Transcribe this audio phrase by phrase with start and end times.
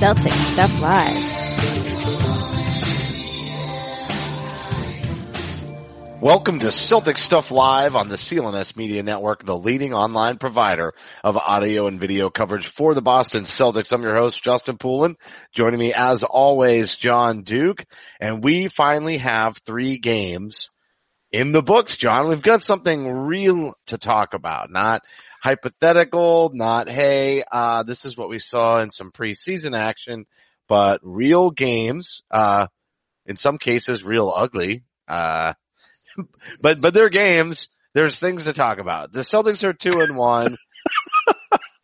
[0.00, 1.14] Celtic Stuff Live.
[6.22, 11.36] Welcome to Celtic Stuff Live on the CLNS Media Network, the leading online provider of
[11.36, 13.92] audio and video coverage for the Boston Celtics.
[13.92, 15.16] I'm your host, Justin Poulin.
[15.52, 17.84] Joining me as always, John Duke.
[18.18, 20.70] And we finally have three games
[21.30, 22.30] in the books, John.
[22.30, 25.02] We've got something real to talk about, not
[25.40, 30.26] hypothetical, not, hey, uh, this is what we saw in some preseason action,
[30.68, 32.66] but real games, uh,
[33.26, 35.54] in some cases real ugly, uh,
[36.62, 37.68] but but they're games.
[37.92, 39.12] There's things to talk about.
[39.12, 40.56] The Celtics are two and one.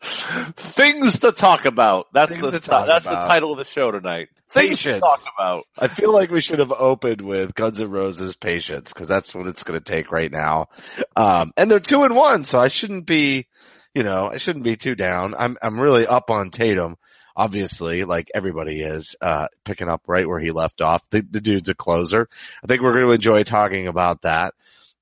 [0.06, 2.06] Things to talk about.
[2.12, 3.04] That's Things the that's about.
[3.04, 4.28] the title of the show tonight.
[4.50, 4.96] Things Patience.
[4.96, 5.66] to talk about.
[5.76, 9.46] I feel like we should have opened with Guns N' Roses patience because that's what
[9.48, 10.68] it's going to take right now.
[11.16, 13.48] Um, and they're two and one, so I shouldn't be,
[13.94, 15.34] you know, I shouldn't be too down.
[15.36, 16.96] I'm I'm really up on Tatum.
[17.34, 21.02] Obviously, like everybody is, uh, picking up right where he left off.
[21.10, 22.28] The, the dude's a closer.
[22.64, 24.54] I think we're going to enjoy talking about that.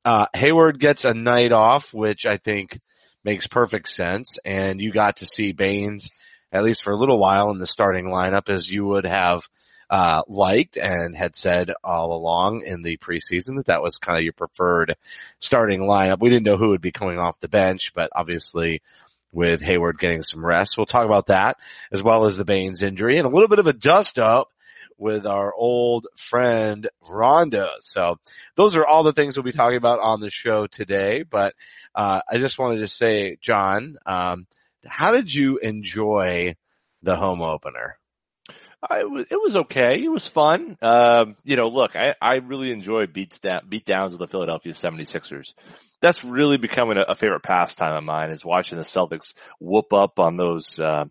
[0.05, 2.81] Uh, Hayward gets a night off, which I think
[3.25, 4.39] makes perfect sense.
[4.45, 6.11] And you got to see Baynes,
[6.53, 9.43] at least for a little while in the starting lineup as you would have,
[9.91, 14.25] uh, liked and had said all along in the preseason that that was kind of
[14.25, 14.97] your preferred
[15.41, 16.21] starting lineup.
[16.21, 18.83] We didn't know who would be coming off the bench, but obviously
[19.31, 21.59] with Hayward getting some rest, we'll talk about that
[21.93, 24.49] as well as the Baynes injury and a little bit of a dust up
[24.99, 27.69] with our old friend Rondo.
[27.81, 28.19] So
[28.57, 31.23] those are all the things we'll be talking about on the show today.
[31.23, 31.55] But,
[31.95, 34.47] uh, I just wanted to say, John, um,
[34.87, 36.57] how did you enjoy
[37.03, 37.99] the home opener?
[38.89, 40.03] I, it was- okay.
[40.03, 40.77] It was fun.
[40.83, 44.73] Um, you know, look, I, I really enjoy beats down, beat downs of the Philadelphia
[44.73, 45.55] 76ers.
[46.01, 50.19] That's really becoming a, a favorite pastime of mine is watching the Celtics whoop up
[50.19, 51.07] on those, uh,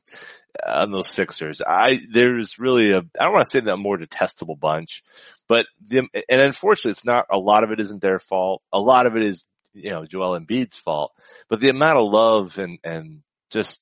[0.68, 1.62] on those Sixers.
[1.66, 5.04] I, there's really a, I don't want to say that more detestable bunch,
[5.48, 8.62] but the, and unfortunately it's not, a lot of it isn't their fault.
[8.72, 11.12] A lot of it is, you know, Joel Embiid's fault,
[11.50, 13.80] but the amount of love and, and just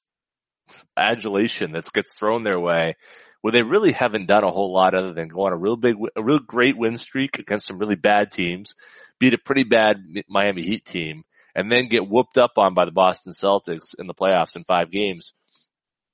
[0.96, 2.96] adulation that gets thrown their way
[3.41, 5.96] where they really haven't done a whole lot other than go on a real big,
[6.16, 8.75] a real great win streak against some really bad teams,
[9.19, 11.24] beat a pretty bad Miami Heat team,
[11.56, 14.91] and then get whooped up on by the Boston Celtics in the playoffs in five
[14.91, 15.34] games.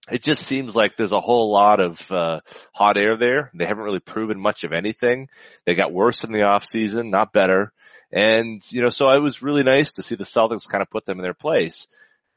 [0.10, 2.40] It just seems like there's a whole lot of uh,
[2.74, 3.52] hot air there.
[3.54, 5.28] They haven't really proven much of anything.
[5.66, 7.74] They got worse in the off season, not better.
[8.10, 11.06] And, you know, so it was really nice to see the Celtics kind of put
[11.06, 11.88] them in their place.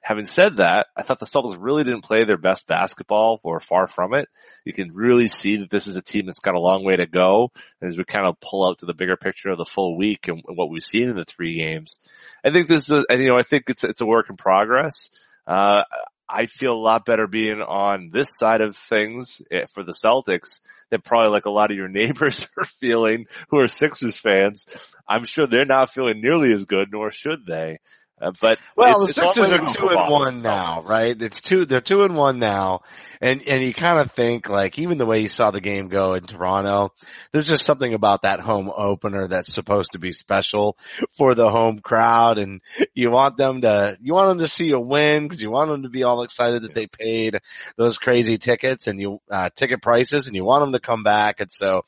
[0.03, 3.87] Having said that, I thought the Celtics really didn't play their best basketball or far
[3.87, 4.29] from it.
[4.65, 7.07] You can really see that this is a team that's got a long way to
[7.07, 7.53] go
[7.83, 10.43] as we kind of pull out to the bigger picture of the full week and
[10.47, 11.99] what we've seen in the three games.
[12.43, 15.11] I think this is, a, you know, I think it's, it's a work in progress.
[15.47, 15.85] Uh,
[16.33, 20.61] I feel a lot better being on this side of things eh, for the Celtics
[20.91, 24.67] than probably like a lot of your neighbors are feeling who are Sixers fans.
[25.09, 27.81] I'm sure they're not feeling nearly as good, nor should they.
[28.21, 31.21] Uh, but Well, it's- the Sixers are two and one now, right?
[31.23, 32.83] It's two, they're two and one now.
[33.23, 36.15] And, and you kind of think like, even the way you saw the game go
[36.15, 36.93] in Toronto,
[37.33, 40.77] there's just something about that home opener that's supposed to be special
[41.13, 42.39] for the home crowd.
[42.39, 42.61] And
[42.95, 45.83] you want them to, you want them to see a win because you want them
[45.85, 47.41] to be all excited that they paid
[47.77, 51.41] those crazy tickets and you, uh, ticket prices and you want them to come back.
[51.41, 51.85] And so,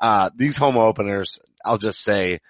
[0.00, 2.40] uh, these home openers, I'll just say,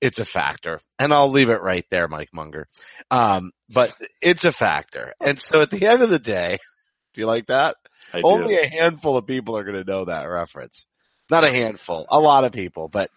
[0.00, 0.80] it's a factor.
[0.98, 2.68] And I'll leave it right there, Mike Munger.
[3.10, 5.14] Um, but it's a factor.
[5.20, 6.58] And so at the end of the day,
[7.14, 7.76] do you like that?
[8.12, 8.26] I do.
[8.26, 10.86] Only a handful of people are going to know that reference.
[11.30, 13.10] Not a handful, a lot of people, but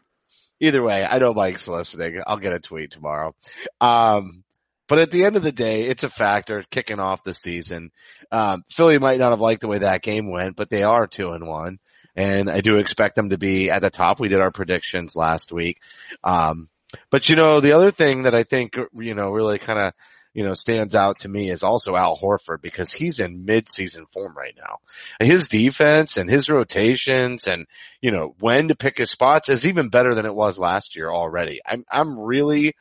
[0.60, 2.22] either way, I know Mike's listening.
[2.26, 3.36] I'll get a tweet tomorrow.
[3.80, 4.44] Um,
[4.88, 7.92] but at the end of the day, it's a factor kicking off the season.
[8.32, 11.30] Um, Philly might not have liked the way that game went, but they are two
[11.30, 11.78] and one.
[12.20, 14.20] And I do expect them to be at the top.
[14.20, 15.80] We did our predictions last week.
[16.22, 16.68] Um,
[17.10, 19.94] but you know, the other thing that I think, you know, really kind of,
[20.34, 24.36] you know, stands out to me is also Al Horford because he's in mid-season form
[24.36, 24.80] right now.
[25.26, 27.68] His defense and his rotations and,
[28.02, 31.10] you know, when to pick his spots is even better than it was last year
[31.10, 31.62] already.
[31.66, 32.76] I'm, I'm really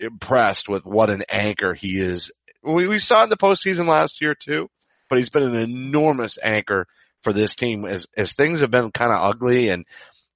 [0.00, 2.32] impressed with what an anchor he is.
[2.64, 4.68] We, we saw in the postseason last year too,
[5.08, 6.88] but he's been an enormous anchor
[7.22, 9.84] for this team as, as things have been kind of ugly and,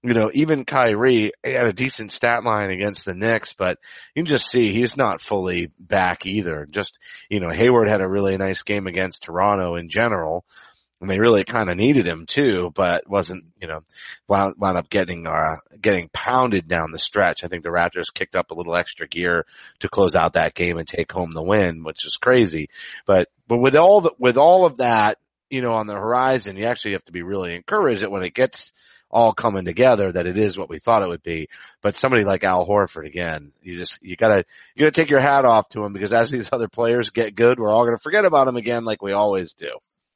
[0.04, 3.78] you know, even Kyrie had a decent stat line against the Knicks, but
[4.14, 6.66] you can just see he's not fully back either.
[6.68, 6.98] Just,
[7.28, 10.44] you know, Hayward had a really nice game against Toronto in general.
[11.00, 13.80] And they really kind of needed him too, but wasn't, you know,
[14.28, 17.42] wound, wound up getting, uh, getting pounded down the stretch.
[17.42, 19.44] I think the Raptors kicked up a little extra gear
[19.80, 22.70] to close out that game and take home the win, which is crazy.
[23.04, 25.18] But, but with all the, with all of that,
[25.52, 28.32] you know, on the horizon, you actually have to be really encouraged that when it
[28.32, 28.72] gets
[29.10, 31.50] all coming together that it is what we thought it would be.
[31.82, 35.44] But somebody like Al Horford again, you just, you gotta, you gotta take your hat
[35.44, 38.48] off to him because as these other players get good, we're all gonna forget about
[38.48, 39.68] him again like we always do.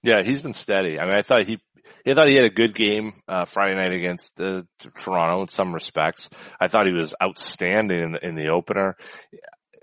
[0.03, 0.99] Yeah, he's been steady.
[0.99, 1.61] I mean, I thought he,
[2.07, 4.63] I thought he had a good game uh, Friday night against uh,
[4.97, 6.31] Toronto in some respects.
[6.59, 8.97] I thought he was outstanding in the, in the opener.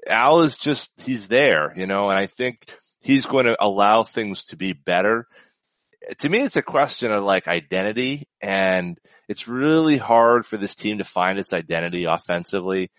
[0.07, 2.65] Al is just he's there, you know, and I think
[3.03, 5.27] he's going to allow things to be better
[6.19, 10.97] to me, it's a question of like identity and it's really hard for this team
[10.97, 12.89] to find its identity offensively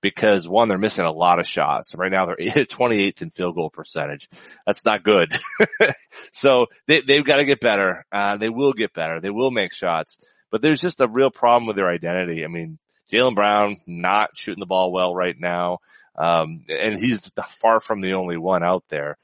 [0.00, 1.94] because one, they're missing a lot of shots.
[1.94, 4.28] Right now they're 28th in field goal percentage.
[4.66, 5.36] That's not good.
[6.32, 8.04] so they, they've got to get better.
[8.12, 9.20] Uh, they will get better.
[9.20, 10.18] They will make shots,
[10.50, 12.44] but there's just a real problem with their identity.
[12.44, 12.78] I mean,
[13.10, 15.78] Jaylen Brown not shooting the ball well right now.
[16.16, 19.16] Um, and he's far from the only one out there.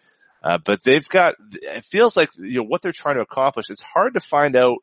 [0.43, 3.83] Uh, but they've got, it feels like, you know, what they're trying to accomplish, it's
[3.83, 4.79] hard to find out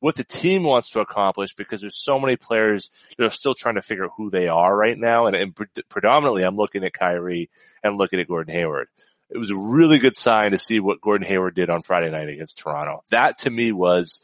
[0.00, 3.74] what the team wants to accomplish because there's so many players that are still trying
[3.76, 5.26] to figure out who they are right now.
[5.26, 7.50] And, and pre- predominantly I'm looking at Kyrie
[7.84, 8.88] and looking at Gordon Hayward.
[9.28, 12.28] It was a really good sign to see what Gordon Hayward did on Friday night
[12.28, 13.04] against Toronto.
[13.10, 14.20] That to me was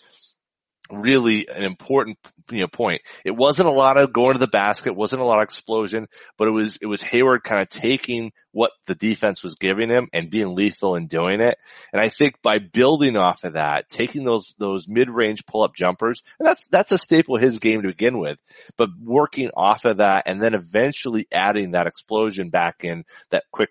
[0.91, 2.19] really an important
[2.51, 3.03] you know point.
[3.25, 6.49] It wasn't a lot of going to the basket, wasn't a lot of explosion, but
[6.49, 10.31] it was it was Hayward kind of taking what the defense was giving him and
[10.31, 11.59] being lethal in doing it.
[11.93, 16.47] And I think by building off of that, taking those those mid-range pull-up jumpers, and
[16.47, 18.39] that's that's a staple of his game to begin with,
[18.77, 23.71] but working off of that and then eventually adding that explosion back in that quick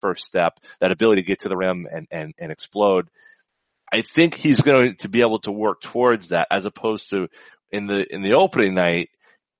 [0.00, 3.08] first step, that ability to get to the rim and and, and explode
[3.94, 7.28] I think he's going to be able to work towards that as opposed to
[7.70, 9.08] in the, in the opening night,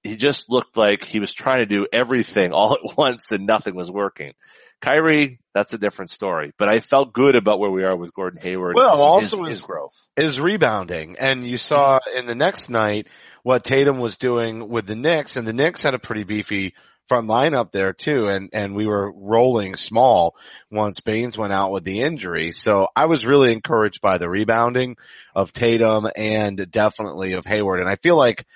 [0.03, 3.77] he just looked like he was trying to do everything all at once and nothing
[3.77, 4.33] was working.
[4.81, 8.41] Kyrie, that's a different story, but I felt good about where we are with Gordon
[8.43, 8.75] Hayward.
[8.75, 11.15] Well, also his, his, his growth is rebounding.
[11.21, 13.07] And you saw in the next night
[13.45, 16.75] what Tatum was doing with the Knicks and the Knicks had a pretty beefy
[17.09, 18.27] front lineup there too.
[18.27, 20.37] And, and we were rolling small
[20.71, 22.53] once Baynes went out with the injury.
[22.53, 24.97] So I was really encouraged by the rebounding
[25.35, 27.81] of Tatum and definitely of Hayward.
[27.81, 28.47] And I feel like,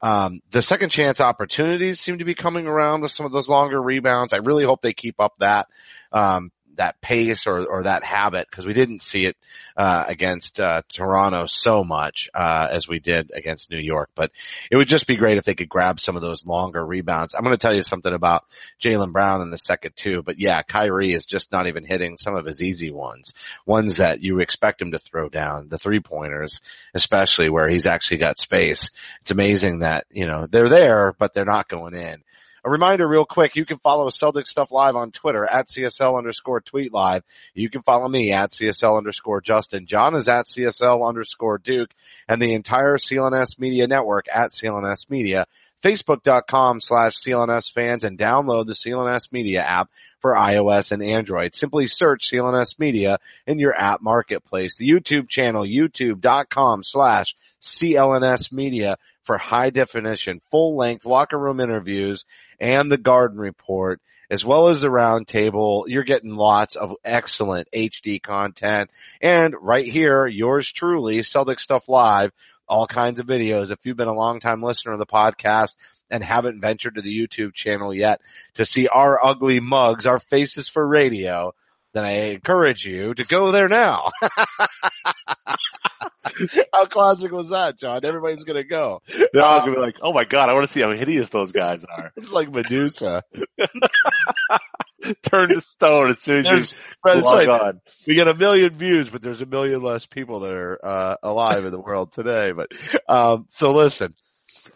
[0.00, 3.82] um, the second chance opportunities seem to be coming around with some of those longer
[3.82, 4.32] rebounds.
[4.32, 5.66] I really hope they keep up that.
[6.12, 9.36] Um, that pace or, or that habit because we didn't see it
[9.76, 14.10] uh, against uh, Toronto so much uh, as we did against New York.
[14.14, 14.32] But
[14.70, 17.34] it would just be great if they could grab some of those longer rebounds.
[17.34, 18.44] I'm going to tell you something about
[18.80, 20.22] Jaylen Brown in the second too.
[20.22, 23.34] But yeah, Kyrie is just not even hitting some of his easy ones,
[23.66, 26.60] ones that you expect him to throw down, the three pointers,
[26.94, 28.90] especially where he's actually got space.
[29.20, 32.22] It's amazing that you know they're there, but they're not going in.
[32.68, 36.60] A reminder real quick, you can follow Celtic Stuff Live on Twitter at CSL underscore
[36.60, 37.22] tweet live.
[37.54, 39.86] You can follow me at CSL underscore Justin.
[39.86, 41.90] John is at CSL underscore Duke
[42.28, 45.46] and the entire CLNS Media Network at CLNS Media.
[45.82, 49.88] Facebook.com slash CLNS fans and download the CLNS Media app
[50.20, 51.54] for iOS and Android.
[51.54, 54.76] Simply search CLNS Media in your app marketplace.
[54.76, 58.98] The YouTube channel, youtube.com slash CLNS Media
[59.28, 62.24] for high definition, full length locker room interviews
[62.58, 65.84] and the garden report, as well as the roundtable.
[65.86, 68.88] You're getting lots of excellent HD content.
[69.20, 72.32] And right here, yours truly, Celtic Stuff Live,
[72.66, 73.70] all kinds of videos.
[73.70, 75.74] If you've been a long time listener of the podcast,
[76.10, 78.22] and haven't ventured to the YouTube channel yet
[78.54, 81.52] to see our ugly mugs, our faces for radio,
[81.92, 84.08] then I encourage you to go there now.
[86.72, 88.04] how classic was that, John?
[88.04, 89.02] Everybody's gonna go.
[89.32, 91.52] They're all gonna be like, "Oh my god, I want to see how hideous those
[91.52, 93.22] guys are." It's like Medusa.
[95.22, 96.74] Turn to stone as soon as
[97.06, 97.80] you log on.
[98.06, 101.64] We get a million views, but there's a million less people that are uh, alive
[101.64, 102.52] in the world today.
[102.52, 102.72] But
[103.08, 104.14] um, so listen,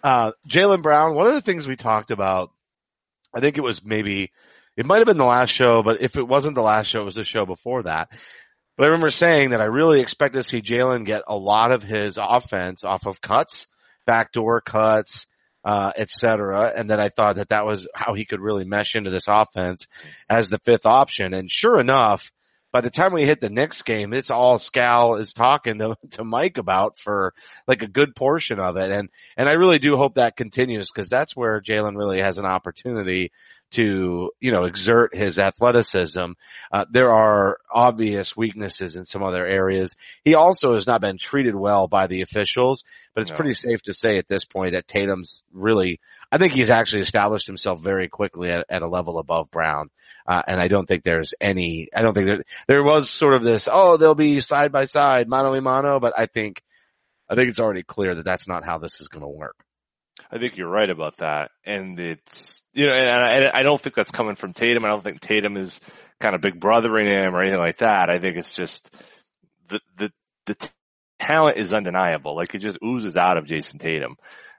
[0.03, 1.15] uh, Jaylen Brown.
[1.15, 2.51] One of the things we talked about,
[3.35, 4.31] I think it was maybe
[4.77, 7.07] it might have been the last show, but if it wasn't the last show, it
[7.07, 8.11] was the show before that.
[8.77, 11.83] But I remember saying that I really expect to see Jaylen get a lot of
[11.83, 13.67] his offense off of cuts,
[14.07, 15.27] backdoor cuts,
[15.65, 16.73] uh, et cetera.
[16.75, 19.87] And that I thought that that was how he could really mesh into this offense
[20.29, 21.35] as the fifth option.
[21.35, 22.33] And sure enough,
[22.73, 26.25] by the time we hit the next game, it's all Scal is talking to, to
[26.25, 27.35] Mike about for
[27.69, 28.91] like a good portion of it.
[28.91, 32.47] And, and I really do hope that continues because that's where Jaylen really has an
[32.47, 33.31] opportunity
[33.73, 36.33] to, you know, exert his athleticism.
[36.71, 39.95] Uh, there are obvious weaknesses in some other areas.
[40.25, 43.37] He also has not been treated well by the officials, but it's No.
[43.37, 46.01] pretty safe to say at this point that Tatum's really,
[46.31, 49.91] I think he's actually established himself very quickly at, at a level above Brown.
[50.27, 53.43] Uh, and I don't think there's any, I don't think there, there was sort of
[53.43, 56.63] this, oh, they'll be side by side, mano a mano, but I think,
[57.29, 59.57] I think it's already clear that that's not how this is going to work.
[60.33, 61.51] I think you're right about that.
[61.67, 64.85] And it's, you know, and I, I don't think that's coming from Tatum.
[64.85, 65.79] I don't think Tatum is
[66.21, 68.09] kind of big brothering him or anything like that.
[68.09, 68.91] I think it's just
[69.69, 70.11] the, the,
[70.47, 70.69] the t-
[71.19, 72.35] talent is undeniable.
[72.35, 74.17] Like it just oozes out of Jayson Tatum.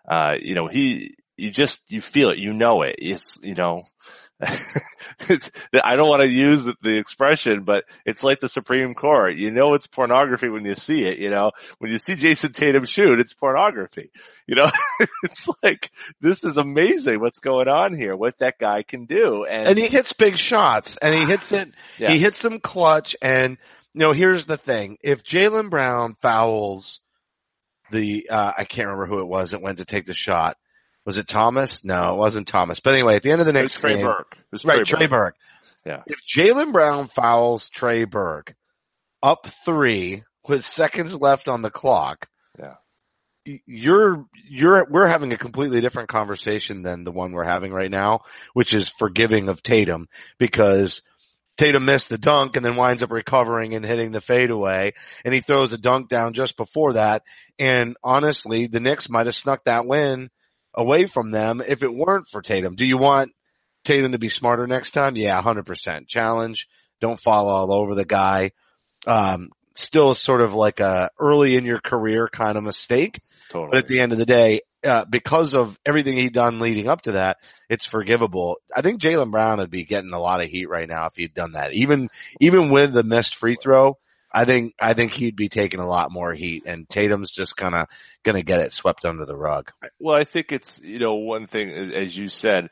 [0.08, 2.98] Uh, you know, he, you just, you feel it, you know it.
[3.00, 3.82] It's, you know,
[5.84, 9.36] I don't want to use the, expression, but it's like the Supreme Court.
[9.36, 11.52] You know it's pornography when you see it, you know.
[11.80, 14.12] When you see Jayson Tatum shoot, it's pornography.
[14.48, 14.72] You know,
[15.24, 19.46] it's like, this is amazing what's going on here, what that guy can do.
[19.46, 23.16] And, and he hits big shots and he hits it, he hits them clutch.
[23.22, 23.58] And
[23.94, 24.98] you know, here's the thing.
[25.02, 27.00] If Jaylen Brown fouls
[27.92, 30.58] the, uh, I can't remember who it was that went to take the shot.
[31.06, 31.84] Was it Thomas?
[31.84, 32.80] No, it wasn't Thomas.
[32.80, 34.38] But anyway, at the end of the it was next Trey game, Burke.
[34.64, 35.10] Right, Trey Burke.
[35.10, 35.36] Burke.
[35.86, 36.04] Yeah.
[36.08, 38.56] If Jaylen Brown fouls Trey Burke
[39.22, 42.76] up three with seconds left on the clock, Yeah.
[43.66, 48.22] you're, you're, we're having a completely different conversation than the one we're having right now,
[48.54, 50.08] which is forgiving of Tatum
[50.38, 51.02] because
[51.58, 54.94] Tatum missed the dunk and then winds up recovering and hitting the fadeaway
[55.26, 57.24] and he throws a dunk down just before that.
[57.60, 60.30] And honestly, the Knicks might have snuck that win
[60.74, 62.76] away from them if it weren't for Tatum.
[62.76, 63.32] Do you want
[63.84, 65.16] Tatum to be smarter next time?
[65.16, 66.08] Yeah, 100%.
[66.08, 66.68] Challenge.
[67.02, 68.52] Don't fall all over the guy.
[69.06, 73.20] Um, still sort of like a early in your career kind of mistake.
[73.50, 73.70] Totally.
[73.72, 77.04] But at the end of the day, uh, because of everything he'd done leading up
[77.04, 77.38] to that,
[77.70, 78.58] it's forgivable.
[78.76, 81.34] I think Jaylen Brown would be getting a lot of heat right now if he'd
[81.34, 81.74] done that.
[81.74, 83.98] Even, even with the missed free throw,
[84.34, 87.88] I think, I think he'd be taking a lot more heat and Tatum's just gonna,
[88.24, 89.72] gonna get it swept under the rug.
[90.00, 92.70] Well, I think it's, you know, one thing, as you said,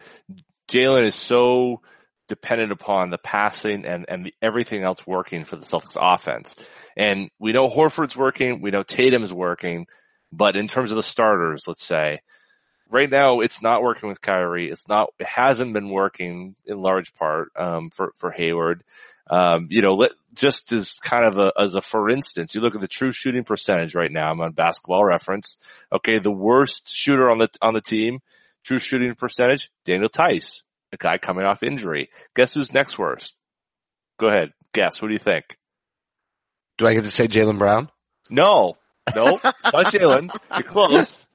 [0.68, 1.82] Jaylen is so
[2.28, 6.56] dependent upon the passing and, and the, everything else working for the Celtics offense.
[6.96, 9.86] And we know Horford's working, we know Tatum's working,
[10.32, 12.22] but in terms of the starters, let's say,
[12.90, 14.72] right now it's not working with Kyrie.
[14.72, 18.84] It's not, it hasn't been working in large part, um, for, for Hayward.
[19.30, 22.76] Um, you know, let, just as kind of a, as a for instance, you look
[22.76, 24.32] at the true shooting percentage right now.
[24.32, 25.58] I'm on basketball reference.
[25.92, 26.20] Okay.
[26.20, 28.20] The worst shooter on the, on the team,
[28.64, 32.10] true shooting percentage, Daniel Theis, a guy coming off injury.
[32.36, 33.36] Guess who's next worst?
[34.18, 34.54] Go ahead.
[34.74, 34.98] Guess.
[35.00, 35.58] Who do you think?
[36.78, 37.90] Do I get to say Jaylen Brown?
[38.30, 38.78] No.
[39.16, 39.36] No.
[39.36, 40.30] It's not Jaylen.
[40.52, 41.28] You're close.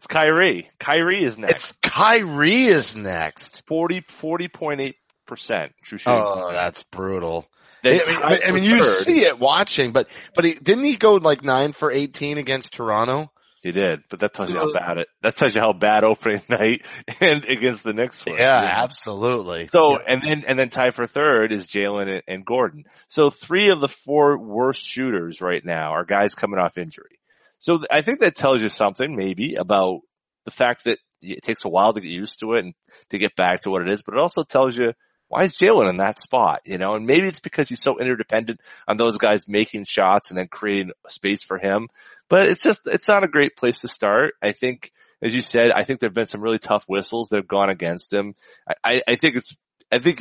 [0.00, 0.66] It's Kyrie.
[0.78, 1.52] Kyrie is next.
[1.52, 3.66] It's Kyrie is next.
[3.66, 4.94] 40, 40.8%
[5.36, 6.20] true shooting.
[6.20, 6.54] Oh, percentage.
[6.54, 7.48] that's brutal.
[7.82, 9.04] Then I mean, tied I mean, you third.
[9.04, 13.32] see it watching, but, but he, didn't he go like nine for 18 against Toronto?
[13.62, 16.40] He did, but that tells you how bad it, that tells you how bad opening
[16.48, 16.86] night
[17.20, 18.36] and against the Knicks was.
[18.38, 18.72] Yeah, you know?
[18.72, 19.68] absolutely.
[19.70, 22.84] So, and then, and then tied for third is Jaylen and, and Gordon.
[23.08, 27.18] So three of the four worst shooters right now are guys coming off injury.
[27.58, 30.00] So th- I think that tells you something maybe about
[30.46, 32.74] the fact that it takes a while to get used to it and
[33.10, 34.94] to get back to what it is, but it also tells you
[35.30, 38.60] why is Jaylen in that spot, you know, and maybe it's because he's so interdependent
[38.88, 41.88] on those guys making shots and then creating space for him.
[42.28, 44.34] But it's just, it's not a great place to start.
[44.42, 44.90] I think,
[45.22, 48.12] as you said, I think there've been some really tough whistles that have gone against
[48.12, 48.34] him.
[48.68, 49.56] I, I, I think it's,
[49.92, 50.20] I think,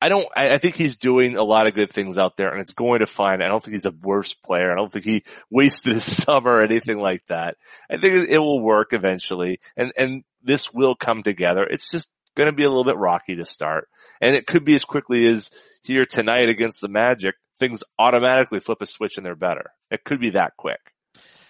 [0.00, 2.60] I don't, I, I think he's doing a lot of good things out there and
[2.60, 4.70] it's going to find, I don't think he's a worse player.
[4.70, 7.56] I don't think he wasted his summer or anything like that.
[7.90, 11.64] I think it, it will work eventually and, and this will come together.
[11.64, 13.88] It's just going to be a little bit rocky to start
[14.20, 15.50] and it could be as quickly as
[15.82, 19.70] here tonight against the Magic, things automatically flip a switch and they're better.
[19.90, 20.80] It could be that quick.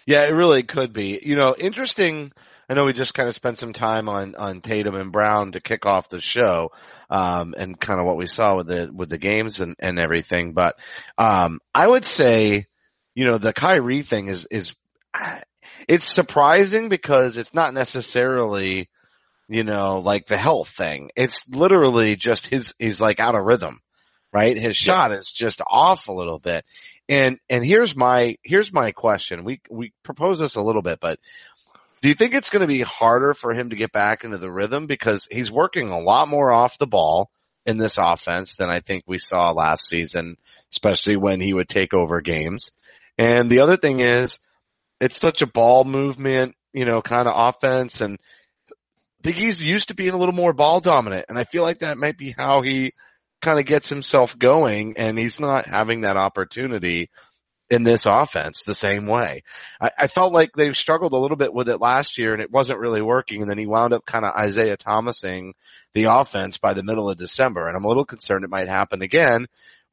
[0.05, 1.19] Yeah, it really could be.
[1.23, 2.31] You know, interesting.
[2.69, 5.61] I know we just kind of spent some time on, on Tatum and Brown to
[5.61, 6.71] kick off the show,
[7.09, 10.53] um, and kind of what we saw with the, with the games and, and everything.
[10.53, 10.75] But,
[11.17, 12.67] um, I would say,
[13.13, 14.75] you know, the Kyrie thing is, is,
[15.87, 18.89] it's surprising because it's not necessarily,
[19.47, 21.11] you know, like the health thing.
[21.15, 23.81] It's literally just his, he's like out of rhythm,
[24.33, 24.57] right?
[24.57, 26.65] His shot is just off a little bit.
[27.07, 29.43] And, and here's my, here's my question.
[29.43, 31.19] We, we propose this a little bit, but
[32.01, 34.51] do you think it's going to be harder for him to get back into the
[34.51, 37.29] rhythm because he's working a lot more off the ball
[37.65, 40.37] in this offense than I think we saw last season,
[40.71, 42.71] especially when he would take over games.
[43.17, 44.39] And the other thing is
[44.99, 48.19] it's such a ball movement, you know, kind of offense and
[49.25, 51.79] I think he's used to being a little more ball dominant and I feel like
[51.79, 52.93] that might be how he
[53.41, 57.09] kind of gets himself going and he's not having that opportunity
[57.71, 59.41] in this offense the same way.
[59.81, 62.51] I, I felt like they struggled a little bit with it last year and it
[62.51, 63.41] wasn't really working.
[63.41, 65.55] And then he wound up kind of Isaiah Thomasing
[65.95, 67.67] the offense by the middle of December.
[67.67, 69.47] And I'm a little concerned it might happen again,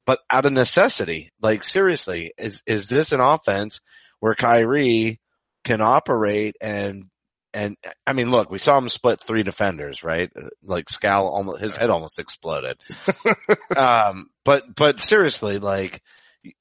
[0.04, 3.80] but out of necessity, like seriously, is, is this an offense
[4.20, 5.20] where Kyrie
[5.64, 7.06] can operate and
[7.54, 10.30] and I mean, look, we saw him split three defenders, right?
[10.62, 12.78] Like Scal, almost, his head almost exploded.
[13.76, 16.02] um, but, but seriously, like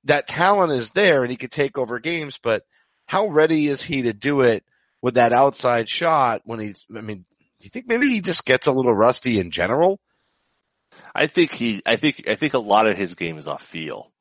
[0.04, 2.64] that talent is there and he could take over games, but
[3.06, 4.64] how ready is he to do it
[5.02, 8.68] with that outside shot when he's, I mean, do you think maybe he just gets
[8.68, 10.00] a little rusty in general?
[11.16, 14.12] I think he, I think, I think a lot of his game is off feel.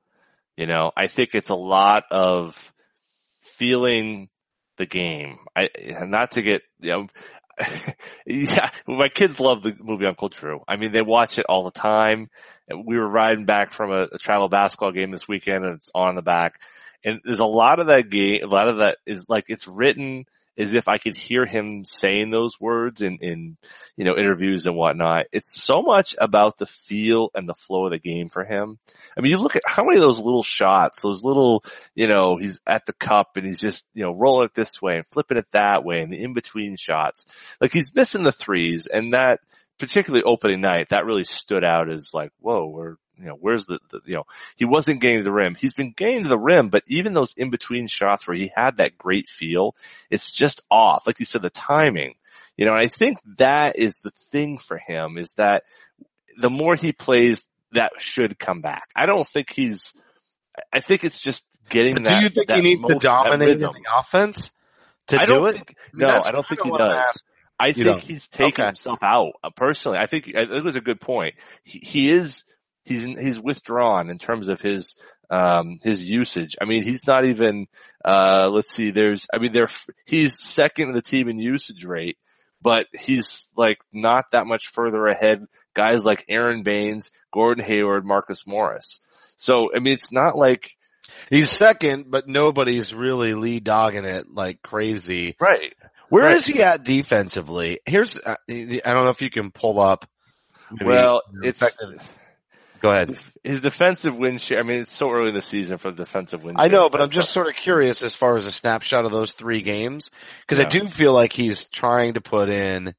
[0.56, 2.72] You know, I think it's a lot of
[3.40, 4.28] feeling
[4.80, 5.38] the game.
[5.54, 5.68] I,
[6.00, 7.06] not to get, you know,
[8.26, 10.60] yeah, my kids love the movie Uncle Drew.
[10.66, 12.30] I mean, they watch it all the time.
[12.68, 16.14] We were riding back from a, a travel basketball game this weekend and it's on
[16.14, 16.54] the back.
[17.04, 20.24] And there's a lot of that game, a lot of that is like, it's written
[20.60, 23.56] as if I could hear him saying those words in, in,
[23.96, 25.26] you know, interviews and whatnot.
[25.32, 28.78] It's so much about the feel and the flow of the game for him.
[29.16, 32.36] I mean, you look at how many of those little shots, those little, you know,
[32.36, 35.38] he's at the cup and he's just, you know, rolling it this way and flipping
[35.38, 37.26] it that way and the in-between shots.
[37.60, 39.40] Like he's missing the threes and that,
[39.78, 43.78] particularly opening night, that really stood out as like, whoa, we're, you know, where's the,
[43.90, 45.54] the, you know, he wasn't getting to the rim.
[45.54, 48.78] He's been getting to the rim, but even those in between shots where he had
[48.78, 49.76] that great feel,
[50.10, 51.06] it's just off.
[51.06, 52.14] Like you said, the timing,
[52.56, 55.64] you know, and I think that is the thing for him is that
[56.36, 58.88] the more he plays, that should come back.
[58.96, 59.92] I don't think he's,
[60.72, 62.18] I think it's just getting But that.
[62.18, 64.50] do you think he needs to dominate in the offense
[65.08, 65.52] to I do it?
[65.52, 67.22] think- no, that's I don't think he does.
[67.58, 68.00] I You think don't.
[68.02, 68.66] he's taken Okay.
[68.66, 69.34] himself out.
[69.44, 71.34] Uh, personally, I think I think it was a good point.
[71.62, 72.44] He, he is
[72.84, 74.96] he's he's withdrawn in terms of his
[75.30, 76.56] um his usage.
[76.60, 77.66] I mean, he's not even
[78.04, 78.90] uh let's see.
[78.90, 79.68] There's I mean, there
[80.06, 82.18] he's second in the team in usage rate,
[82.62, 85.44] but he's like not that much further ahead.
[85.74, 88.98] Guys like Aron Baynes, Gordon Hayward, Marcus Morris.
[89.36, 90.70] So I mean, it's not like
[91.28, 95.34] He's second, but nobody's really lead dogging it like crazy.
[95.40, 95.72] right.
[96.08, 96.56] Where is Right.
[96.56, 97.80] he at defensively?
[97.86, 98.52] Here's, uh, I
[98.84, 100.06] don't know if you can pull up.
[100.80, 102.16] Well, it's effective-
[102.80, 103.16] go ahead.
[103.44, 104.60] his defensive win share.
[104.60, 106.56] I mean, it's so early in the season for the defensive win.
[106.58, 109.32] I know, but I'm just sort of curious as far as a snapshot of those
[109.32, 112.94] three games because I do feel like he's trying to put in,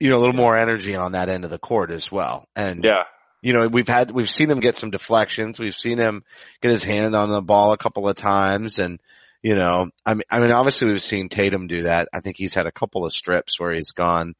[0.00, 2.46] you know, a little more energy on that end of the court as well.
[2.56, 3.04] And yeah.
[3.42, 5.58] you know, we've had, we've seen him get some deflections.
[5.58, 6.24] We've seen him
[6.60, 8.78] get his hand on the ball a couple of times.
[8.78, 9.00] And,
[9.42, 12.08] you know, I mean, I mean, obviously we've seen Tatum do that.
[12.12, 14.34] I think he's had a couple of strips where he's gone,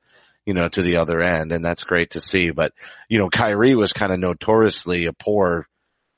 [0.47, 2.51] you know, to the other end and that's great to see.
[2.51, 2.73] But,
[3.09, 5.67] you know, Kyrie was kind of notoriously a poor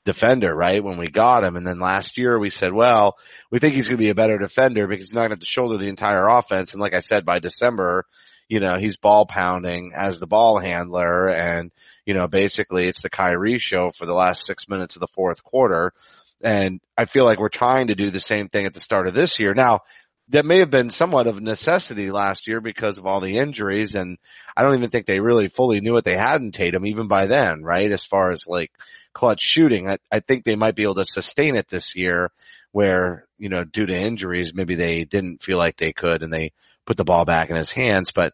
[0.05, 0.83] defender, right?
[0.83, 1.55] When we got him.
[1.55, 3.17] And then last year we said, well,
[3.51, 5.39] we think he's going to be a better defender because he's not going to have
[5.41, 6.71] to shoulder the entire offense.
[6.71, 8.05] And like I said, by December,
[8.47, 11.71] you know, he's ball pounding as the ball handler and,
[12.05, 15.43] you know, basically it's the Kyrie show for the last six minutes of the fourth
[15.43, 15.93] quarter.
[16.41, 19.13] And I feel like we're trying to do the same thing at the start of
[19.13, 19.53] this year.
[19.53, 19.81] Now,
[20.29, 23.95] that may have been somewhat of a necessity last year because of all the injuries
[23.95, 24.17] and
[24.55, 27.27] I don't even think they really fully knew what they had in Tatum even by
[27.27, 27.91] then, right?
[27.91, 28.71] As far as like
[29.13, 32.31] clutch shooting, I, I think they might be able to sustain it this year
[32.71, 36.51] where, you know, due to injuries, maybe they didn't feel like they could and they
[36.85, 38.11] put the ball back in his hands.
[38.11, 38.33] But,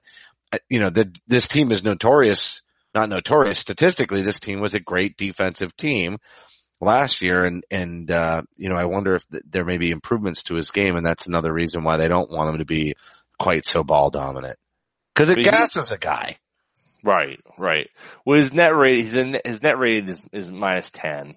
[0.52, 2.62] uh, you know, the, this team is notorious,
[2.96, 4.22] not notorious statistically.
[4.22, 6.18] This team was a great defensive team
[6.84, 7.46] last year.
[7.46, 10.72] And, and, uh, you know, I wonder if th- there may be improvements to his
[10.72, 10.96] game.
[10.96, 12.96] And that's another reason why they don't want him to be
[13.40, 14.58] quite so ball dominant.
[15.16, 16.38] Cause it gasses a guy.
[17.04, 17.90] Right, right.
[18.26, 21.36] Well, his net rate, he's in, his net rate is, is minus 10,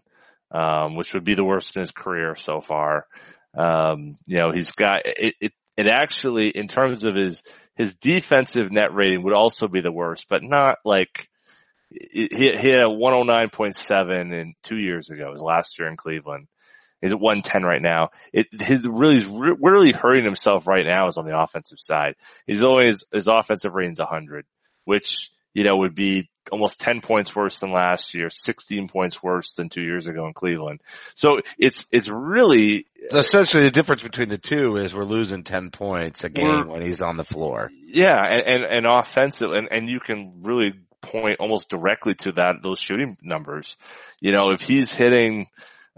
[0.53, 3.07] um, which would be the worst in his career so far.
[3.55, 7.43] Um, you know, he's got it, it, it actually, in terms of his,
[7.75, 11.29] his defensive net rating would also be the worst, but not like,
[12.11, 16.49] he, he had a 109.7 in two years ago, his last year in Cleveland.
[17.01, 18.11] He's at 110 right now.
[18.33, 19.25] It, his really,
[19.61, 22.15] really hurting himself right now is on the offensive side.
[22.47, 24.47] He's always, his offensive rating's 100,
[24.85, 29.53] which, you know, would be almost 10 points worse than last year, 16 points worse
[29.53, 30.81] than two years ago in Cleveland.
[31.15, 36.25] So it's, it's really, Essentially, the difference between the two is we're losing ten points
[36.25, 37.71] a game when he's on the floor.
[37.87, 42.57] yeah, and, and, and offensive, and, and you can really point almost directly to that,
[42.63, 43.77] those shooting numbers.
[44.21, 45.47] You know, if he's hitting,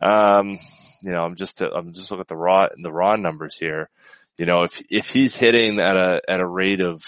[0.01, 0.59] um,
[1.03, 3.89] you know, I'm just, I'm just looking at the raw, the raw numbers here.
[4.37, 7.03] You know, if, if he's hitting at a, at a rate of,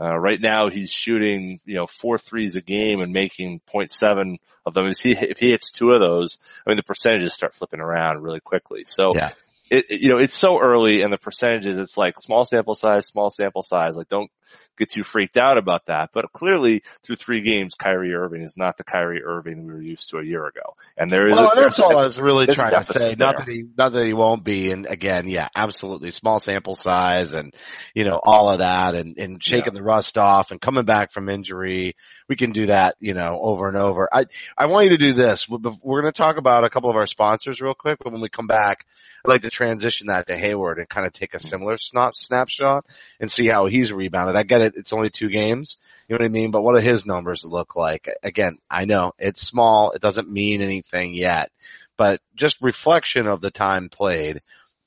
[0.00, 4.72] uh, right now he's shooting, you know, four threes a game and making 0.7 of
[4.74, 4.86] them.
[4.86, 8.22] If he, if he hits two of those, I mean, the percentages start flipping around
[8.22, 8.84] really quickly.
[8.86, 9.30] So, Yeah.
[9.70, 13.06] it, it- you know, it's so early and the percentages, it's like small sample size,
[13.06, 13.96] small sample size.
[13.96, 14.30] Like don't
[14.80, 16.10] get too freaked out about that.
[16.12, 20.10] But clearly through three games, Kyrie Irving is not the Kyrie Irving we were used
[20.10, 20.74] to a year ago.
[20.96, 23.14] And there is well, a, that's all I was really trying to say.
[23.18, 24.72] Not that he, not that he won't be.
[24.72, 26.10] And again, yeah, absolutely.
[26.10, 27.54] Small sample size and,
[27.94, 31.28] you know, all of that and, and shaking the rust off and coming back from
[31.28, 31.94] injury.
[32.30, 34.08] We can do that, you know, over and over.
[34.12, 35.48] I, I want you to do this.
[35.48, 38.28] We're going to talk about a couple of our sponsors real quick, but when we
[38.28, 38.86] come back,
[39.24, 42.86] I'd like to transition that to Hayward and kind of take a similar snap, snapshot
[43.18, 44.36] and see how he's rebounded.
[44.36, 44.74] I get it.
[44.76, 45.76] It's only two games.
[46.06, 46.52] You know what I mean?
[46.52, 48.08] But what do his numbers look like?
[48.22, 49.90] Again, I know it's small.
[49.90, 51.50] It doesn't mean anything yet,
[51.96, 54.40] but just reflection of the time played.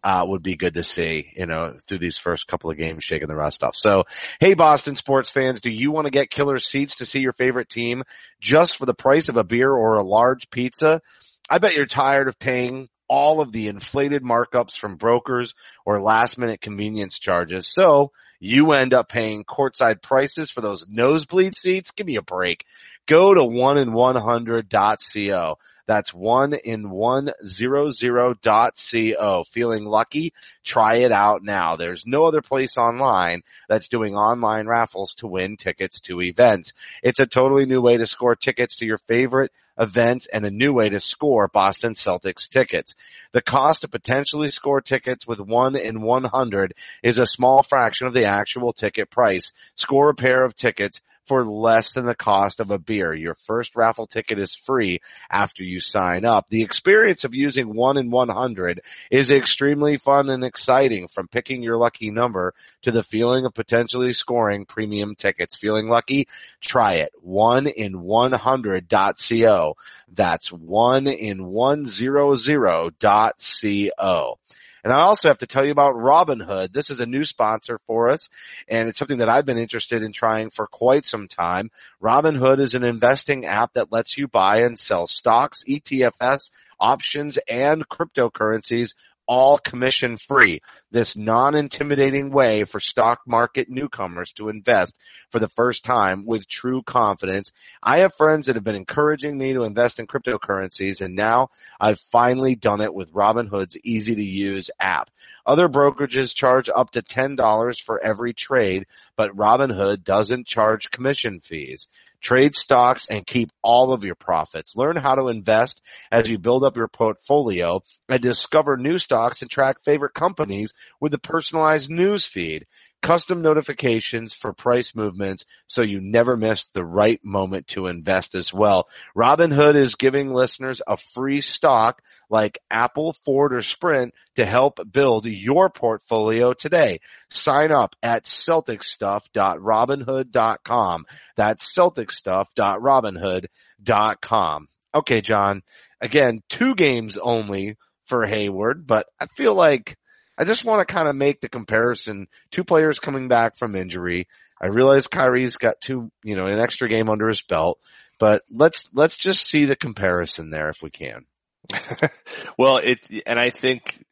[0.04, 3.30] Uh, would be good to see, you know, through these first couple of games, shaking
[3.30, 3.74] the rust off.
[3.74, 4.04] So,
[4.42, 7.70] hey, Boston sports fans, do you want to get killer seats to see your favorite
[7.70, 8.04] team
[8.42, 11.02] just for the price of a beer or a large pizza?
[11.50, 15.54] I bet you're tired of paying all of the inflated markups from brokers
[15.86, 17.72] or last minute convenience charges.
[17.72, 21.92] So you end up paying courtside prices for those nosebleed seats.
[21.92, 22.66] Give me a break.
[23.06, 25.58] Go to one in 100.co.
[25.86, 29.44] That's one in one zero zero dot co.
[29.44, 30.34] Feeling lucky?
[30.63, 31.76] Try it out now.
[31.76, 36.72] There's no other place online that's doing online raffles to win tickets to events.
[37.02, 40.72] It's a totally new way to score tickets to your favorite events and a new
[40.72, 42.96] way to score Boston Celtics tickets.
[43.34, 48.13] The cost to potentially score tickets with one in 100 is a small fraction of
[48.13, 49.52] the actual ticket price.
[49.76, 53.14] Score a pair of tickets for less than the cost of a beer.
[53.14, 56.50] Your first raffle ticket is free after you sign up.
[56.50, 61.78] The experience of using one in 100 is extremely fun and exciting from picking your
[61.78, 65.56] lucky number to the feeling of potentially scoring premium tickets.
[65.56, 66.28] Feeling lucky?
[66.62, 67.12] Try it.
[67.22, 69.78] One in 100.co.
[70.12, 74.40] That's one in 100.co.
[74.84, 76.74] And I also have to tell you about Robinhood.
[76.74, 78.30] This is a new sponsor for us
[78.67, 81.72] and it's something that I've been interested in trying for quite some time.
[82.02, 87.88] Robinhood is an investing app that lets you buy and sell stocks, ETFs, options, and
[87.88, 88.93] cryptocurrencies
[89.28, 90.62] all commission free.
[90.92, 94.96] This non-intimidating way for stock market newcomers to invest
[95.30, 97.52] for the first time with true confidence.
[97.82, 102.00] I have friends that have been encouraging me to invest in cryptocurrencies and now I've
[102.00, 105.10] finally done it with Robinhood's easy to use app.
[105.46, 111.88] Other brokerages charge up to $10 for every trade, but Robinhood doesn't charge commission fees.
[112.24, 114.78] Trade stocks and keep all of your profits.
[114.78, 119.52] Learn how to invest as you build up your portfolio and discover new stocks and
[119.52, 122.66] track favorite companies with a personalized news feed.
[123.04, 128.54] Custom notifications for price movements so you never miss the right moment to invest as
[128.54, 128.88] well.
[129.16, 135.26] Robinhood is giving listeners a free stock like Apple, Ford, or Sprint to help build
[135.26, 137.02] your portfolio today.
[137.30, 141.06] Sign up at celticstuff.robinhood.com.
[141.36, 144.68] That's celticstuff.robinhood.com.
[144.96, 145.63] Okay, John.
[146.00, 149.98] Again, two games only for Hayward, but I feel like
[150.38, 152.28] I just want to kind of make the comparison.
[152.52, 154.28] Two players coming back from injury.
[154.62, 157.80] I realize Kyrie's got two, you know, an extra game under his belt,
[158.19, 161.26] but let's, let's just see the comparison there if we can.
[162.58, 164.04] well, it, and I think,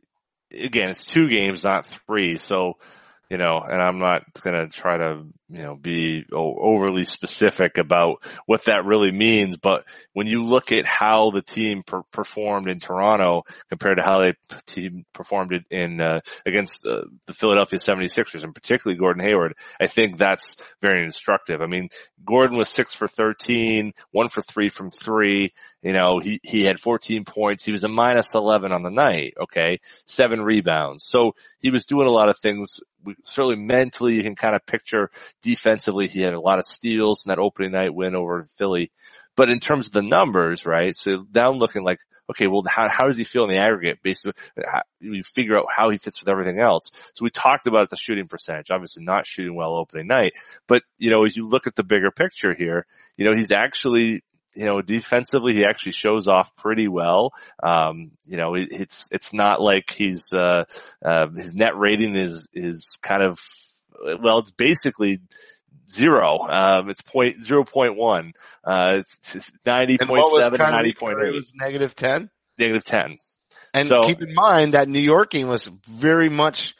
[0.52, 2.38] again, it's two games, not three.
[2.38, 2.78] So,
[3.32, 8.26] you know, and I'm not going to try to, you know, be overly specific about
[8.46, 9.56] what that really means.
[9.56, 14.20] But when you look at how the team per- performed in Toronto compared to how
[14.20, 14.34] they
[14.66, 19.88] team performed it in, uh, against uh, the Philadelphia 76ers and particularly Gordon Hayward, I
[19.88, 21.62] think that's very instructive.
[21.62, 21.88] I mean,
[22.26, 25.54] Gordon was six for 13, one for three from three.
[25.82, 27.64] You know, he, he had 14 points.
[27.64, 29.36] He was a minus 11 on the night.
[29.42, 29.80] Okay.
[30.06, 31.06] Seven rebounds.
[31.08, 32.82] So he was doing a lot of things.
[33.04, 35.12] We, certainly mentally, you can kind of picture
[35.42, 36.08] defensively.
[36.08, 38.92] He had a lot of steals in that opening night win over Philly.
[39.36, 40.96] But in terms of the numbers, right?
[40.96, 42.00] So down looking like,
[42.32, 44.00] okay, well, how, how does he feel in the aggregate?
[44.02, 44.34] Basically,
[44.66, 46.92] how, uh, you figure out how he fits with everything else.
[47.14, 50.34] So we talked about the shooting percentage, obviously not shooting well opening night,
[50.68, 52.86] but you know, as you look at the bigger picture here,
[53.18, 54.24] you know, he's actually
[54.56, 57.34] you know, defensively, he actually shows off pretty well.
[57.62, 60.66] Um, you know, it, it's, it's not like he's, uh,
[61.04, 63.40] uh, his net rating is, is kind of,
[64.20, 65.20] well, it's basically
[65.90, 66.40] zero.
[66.50, 68.34] Um, it's point, zero point one.
[68.64, 69.98] Uh, it's, it's 90.7
[70.58, 71.28] 90.8.
[71.28, 72.30] It was negative 10.
[72.58, 73.18] Negative 10.
[73.74, 76.76] And So- keep in mind that New Yorking was very much,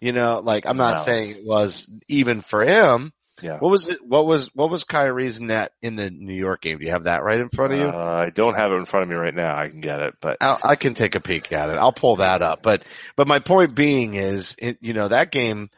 [0.00, 1.02] you know, like I'm not No.
[1.02, 3.12] saying it was even for him.
[3.42, 3.58] Yeah.
[3.58, 3.98] What was it?
[4.04, 6.78] What was what was Kyrie's net in the New York game?
[6.78, 7.86] Do you have that right in front of you?
[7.86, 9.54] Uh, I don't have it in front of me right now.
[9.56, 11.76] I can get it, but I'll, I can take a peek at it.
[11.76, 12.62] I'll pull that up.
[12.62, 15.68] But but my point being is, it, you know, that game,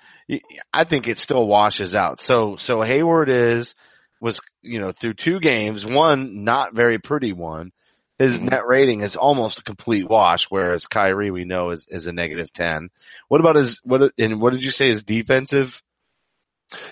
[0.73, 2.21] I think it still washes out.
[2.21, 3.75] So so Hayward is
[4.21, 7.73] was you know through two games, one not very pretty one.
[8.18, 8.51] His Mhm.
[8.51, 12.53] net rating is almost a complete wash, whereas Kyrie we know is, is a negative
[12.53, 12.88] ten.
[13.29, 15.81] What about his what and what did you say his defensive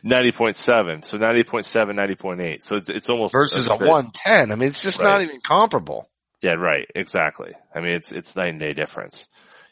[0.04, 1.04] 90.7.
[1.04, 2.62] So 90.7, 90.8.
[2.62, 4.52] So it's, it's almost versus a it's one ten?
[4.52, 6.08] I mean, it's just not even comparable.
[6.42, 6.86] Yeah, right.
[6.94, 7.52] Exactly.
[7.74, 9.26] I mean, it's, it's night and day difference,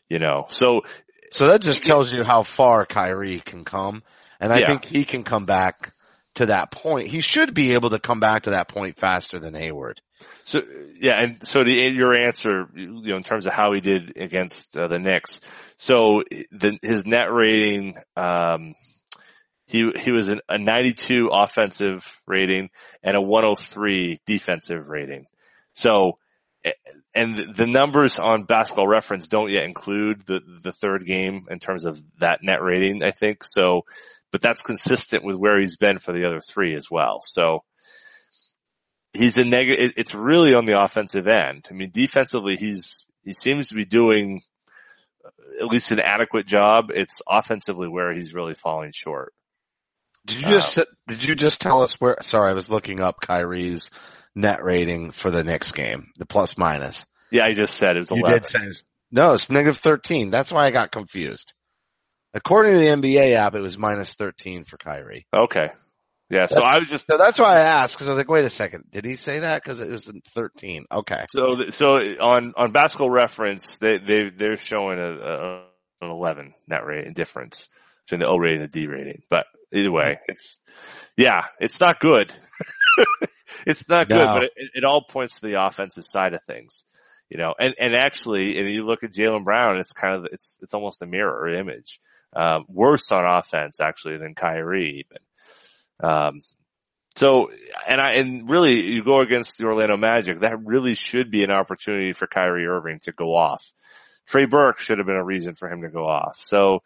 [0.09, 0.83] you know, so
[1.31, 4.03] So that just tells you how far Kyrie can come.
[4.41, 4.67] And I Yeah.
[4.67, 5.93] think he can come back
[6.37, 7.09] to that point.
[7.09, 10.01] He should be able to come back to that point faster than Hayward.
[10.45, 10.63] So
[10.99, 14.77] yeah, and so the your answer, you know, in terms of how he did against
[14.77, 15.41] uh, the Knicks.
[15.77, 18.75] So the, his net rating, um,
[19.75, 22.71] he he was an, a 92 offensive rating
[23.03, 25.27] and a 103 defensive rating.
[25.73, 26.19] So,
[27.13, 31.87] and the numbers on Basketball Reference don't yet include the the third game in terms
[31.87, 33.03] of that net rating.
[33.03, 33.83] I think so,
[34.31, 37.21] but that's consistent with where he's been for the other three as well.
[37.21, 37.65] So
[39.13, 39.95] he's a negative.
[39.97, 41.67] It's really on the offensive end.
[41.69, 44.41] I mean, defensively, he's he seems to be doing
[45.25, 46.93] uh, at least an adequate job.
[46.95, 49.34] It's offensively where he's really falling short.
[50.27, 52.17] Did you just uh, did you just tell us where?
[52.23, 53.91] Sorry, I was looking up Kyrie's
[54.35, 57.05] net rating for the next game, the plus minus.
[57.31, 58.39] Yeah, I just said it was You 11.
[58.39, 58.59] did say
[59.11, 60.31] no, it's negative thirteen.
[60.31, 61.55] That's why I got confused.
[62.33, 65.27] According to the NBA app, it was minus thirteen for Kyrie.
[65.35, 65.71] Okay.
[66.31, 68.47] Yeah, so I was just So that's why I asked because I was like, wait
[68.47, 69.63] a second, did he say that?
[69.63, 70.87] Because it was thirteen.
[70.91, 71.27] Okay.
[71.29, 75.65] so so on on Basketball Reference, they they they're showing a, a
[76.01, 77.69] an 11 net rating difference
[78.05, 79.23] between the O rating and the D rating.
[79.29, 80.61] But either way, it's
[81.17, 82.33] yeah, it's not good.
[83.67, 84.35] it's not good, No.
[84.35, 86.85] but it, it all points to the offensive side of things.
[87.31, 90.61] You know, and, and actually, and you look at Jaylen Brown, it's kind of, it's,
[90.63, 91.99] it's almost a mirror image.
[92.37, 96.11] Um, worse on offense actually than Kyrie even.
[96.11, 96.41] Um,
[97.17, 97.51] so,
[97.89, 101.51] and I, and really you go against the Orlando Magic, that really should be an
[101.51, 103.73] opportunity for Kyrie Irving to go off.
[104.27, 106.37] Trey Burke should have been a reason for him to go off.
[106.39, 106.83] So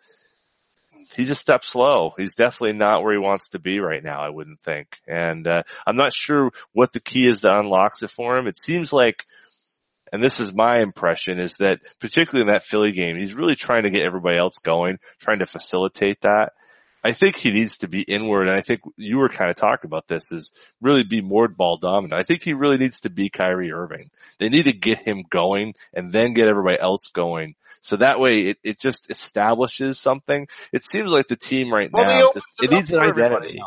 [1.14, 2.14] he's a step slow.
[2.16, 4.98] He's definitely not where he wants to be right now, I wouldn't think.
[5.06, 8.46] And, uh, I'm not sure what the key is that unlocks it for him.
[8.46, 9.26] It seems like,
[10.12, 13.82] and this is my impression, is that particularly in that Philly game, he's really trying
[13.82, 16.52] to get everybody else going, trying to facilitate that.
[17.04, 19.88] I think he needs to be inward, and I think you were kind of talking
[19.88, 22.20] about this, is really be more ball dominant.
[22.20, 24.10] I think he really needs to be Kyrie Irving.
[24.38, 27.54] They need to get him going and then get everybody else going.
[27.82, 30.48] So that way it, it just establishes something.
[30.72, 33.60] It seems like the team right Well, now, just- it up needs an identity.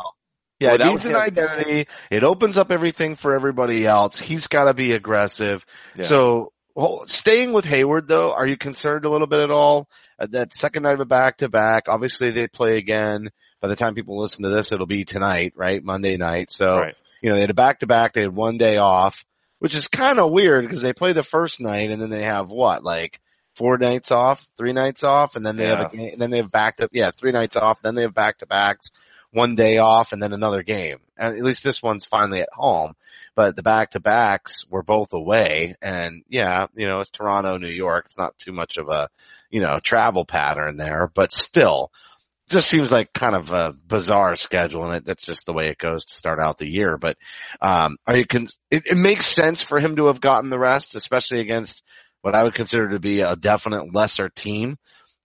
[0.60, 1.86] Yeah, Well, it needs an identity.
[2.10, 4.18] It opens up everything for everybody else.
[4.18, 5.66] He's got to be aggressive.
[5.96, 6.04] Yeah.
[6.04, 9.88] So, well, staying with Hayward though, are you concerned a little bit at all?
[10.20, 13.30] Uh, that second night of a back to back, obviously they play again.
[13.60, 15.82] By the time people listen to this, it'll be tonight, right?
[15.82, 16.50] Monday night.
[16.50, 16.94] So, Right.
[17.22, 18.12] you know, they had a back to back.
[18.12, 19.24] They had one day off,
[19.58, 22.50] which is kind of weird because they play the first night and then they have
[22.50, 23.20] what, like
[23.54, 26.38] four nights off, three nights off, and then they have a game, and then they
[26.38, 28.90] have back to, yeah, three nights off, then they have back to backs,
[29.30, 30.98] one day off, and then another game.
[31.16, 32.94] And at least this one's finally at home,
[33.34, 35.74] but the back to backs were both away.
[35.80, 38.04] And yeah, you know, it's Toronto, New York.
[38.06, 39.08] It's not too much of a,
[39.50, 41.90] you know, travel pattern there, but still,
[42.48, 45.78] just seems like kind of a bizarre schedule and it, that's just the way it
[45.78, 46.98] goes to start out the year.
[46.98, 47.16] But,
[47.60, 50.94] um, are you con- it, it makes sense for him to have gotten the rest,
[50.94, 51.82] especially against
[52.22, 54.78] what I would consider to be a definite lesser team.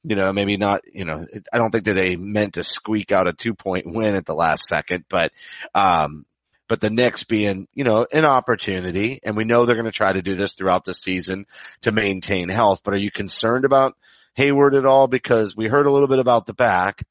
[0.03, 3.27] You know, maybe not, you know, I don't think that they meant to squeak out
[3.27, 5.31] a two point win at the last second, but,
[5.73, 6.25] um,
[6.69, 10.13] but the Knicks being, you know, an opportunity and we know they're going to try
[10.13, 11.45] to do this throughout the season
[11.81, 12.81] to maintain health.
[12.83, 13.95] But are you concerned about
[14.35, 15.07] Hayward at all?
[15.07, 17.03] Because we heard a little bit about the back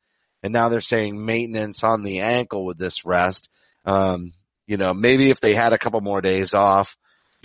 [0.43, 3.49] and now they're saying maintenance on the ankle with this rest.
[3.85, 4.33] Um,
[4.67, 6.97] you know, maybe if they had a couple more days off,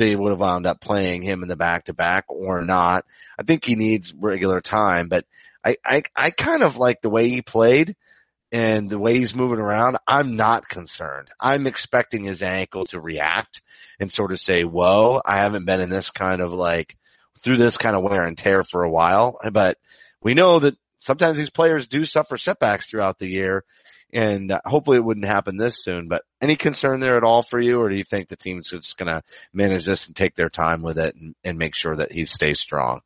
[0.01, 3.05] they would have wound up playing him in the back to back or not.
[3.37, 5.25] I think he needs regular time, but
[5.63, 7.95] I, I, I kind of like the way he played
[8.51, 9.97] and the way he's moving around.
[10.07, 11.29] I'm not concerned.
[11.39, 13.61] I'm expecting his ankle to react
[13.99, 16.97] and sort of say, whoa, I haven't been in this kind of like
[17.39, 19.77] through this kind of wear and tear for a while, but
[20.21, 23.63] we know that sometimes these players do suffer setbacks throughout the year
[24.13, 26.07] and uh, hopefully it wouldn't happen this soon.
[26.07, 28.97] But any concern there at all for you, or do you think the team's just
[28.97, 32.11] going to manage this and take their time with it and, and make sure that
[32.11, 33.01] he stays strong?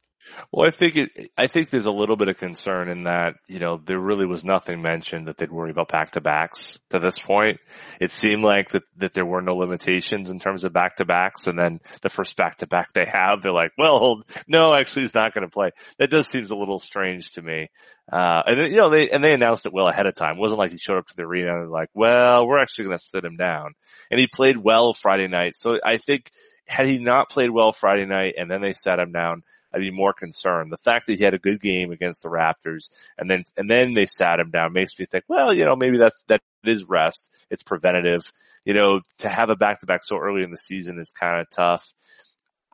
[0.52, 3.60] Well, I think it, I think there's a little bit of concern in that, you
[3.60, 7.20] know, there really was nothing mentioned that they'd worry about back to backs to this
[7.20, 7.60] point.
[8.02, 11.48] It seemed like that, that there were no limitations in terms of back to backs.
[11.48, 15.14] And then the first back to back they have, they're like, well, no, actually he's
[15.14, 15.72] not going to play.
[16.00, 17.70] That does seems a little strange to me.
[18.12, 20.38] Uh, and you know, they, and they announced it well ahead of time.
[20.38, 22.98] It wasn't like he showed up to the arena and like, well, we're actually going
[22.98, 23.74] to sit him down.
[24.12, 25.58] And he played well Friday night.
[25.58, 26.30] So I think
[26.68, 29.92] had he not played well Friday night and then they sat him down, I'd be
[29.92, 30.72] more concerned.
[30.72, 33.94] The fact that he had a good game against the Raptors and then, and then
[33.94, 37.30] they sat him down makes me think, well, you know, maybe that's, that is rest.
[37.50, 38.32] It's preventative.
[38.64, 41.42] You know, to have a back to back so early in the season is kind
[41.42, 41.92] of tough.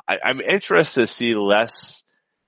[0.08, 2.04] I, I'm interested to see less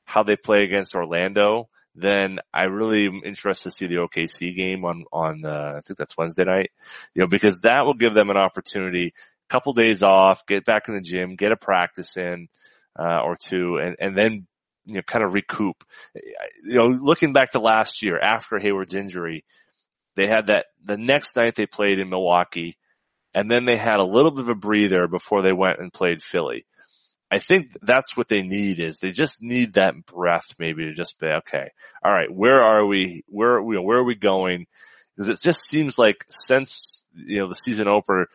[0.05, 4.83] how they play against Orlando then I really am interested to see the OKC game
[4.85, 6.71] on, on, uh, I think that's Wednesday night,
[7.13, 9.13] you know, because that will give them an opportunity,
[9.49, 12.47] couple days off, get back in the gym, get a practice in,
[12.99, 14.47] uh, or two, and, and then,
[14.85, 15.83] you know, kind of recoup.
[16.63, 19.45] You know, looking back to last year after Hayward's injury,
[20.15, 22.77] they had that, the next night they played in Milwaukee,
[23.35, 26.21] and then they had a little bit of a breather before they went and played
[26.21, 26.65] Philly.
[27.33, 31.19] I think that's what they need is they just need that breath maybe to just
[31.19, 31.69] be, okay,
[32.03, 33.23] all right, where are we?
[33.27, 34.67] Where, you know, where are we going?
[35.15, 38.27] Because it just seems like since, you know, the season opener,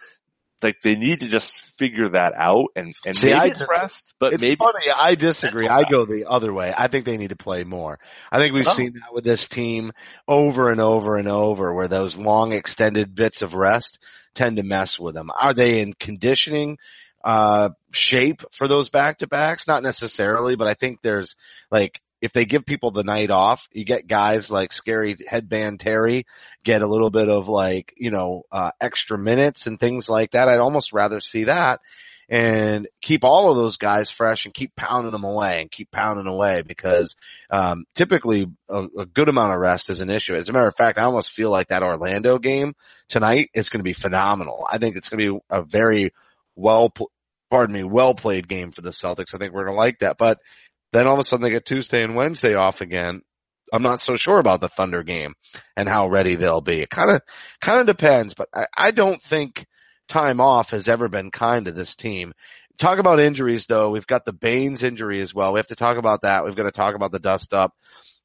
[0.62, 4.14] like they need to just figure that out and, and See, maybe I just- rest,
[4.18, 4.90] but it's maybe funny.
[4.92, 5.68] I disagree.
[5.68, 6.74] I go the other way.
[6.76, 8.00] I think they need to play more.
[8.32, 8.72] I think we've Oh.
[8.72, 9.92] seen that with this team
[10.26, 14.00] over and over and over where those long extended bits of rest
[14.34, 15.30] tend to mess with them.
[15.40, 16.78] Are they in conditioning,
[17.24, 19.66] uh, shape for those back to backs?
[19.66, 21.36] Not necessarily, but I think there's
[21.70, 26.26] like, if they give people the night off, you get guys like scary headband Terry
[26.64, 30.48] get a little bit of like, you know, uh, extra minutes and things like that.
[30.48, 31.80] I'd almost rather see that
[32.28, 36.26] and keep all of those guys fresh and keep pounding them away and keep pounding
[36.26, 37.16] away because
[37.50, 40.34] um, typically a, a good amount of rest is an issue.
[40.34, 42.74] As a matter of fact, I almost feel like that Orlando game
[43.08, 44.66] tonight is going to be phenomenal.
[44.70, 46.12] I think it's going to be a very
[46.58, 46.92] well,
[47.50, 49.34] pardon me, well played game for the Celtics.
[49.34, 50.18] I think we're going to like that.
[50.18, 50.38] But
[50.92, 53.22] then all of a sudden they get Tuesday and Wednesday off again.
[53.72, 55.34] I'm not so sure about the Thunder game
[55.76, 56.80] and how ready they'll be.
[56.80, 57.22] It kind of,
[57.60, 59.66] kind of depends, but I, I don't think
[60.08, 62.32] time off has ever been kind to this team.
[62.78, 63.90] Talk about injuries though.
[63.90, 65.52] We've got the Baynes injury as well.
[65.52, 66.44] We have to talk about that.
[66.44, 67.74] We've got to talk about the dust up.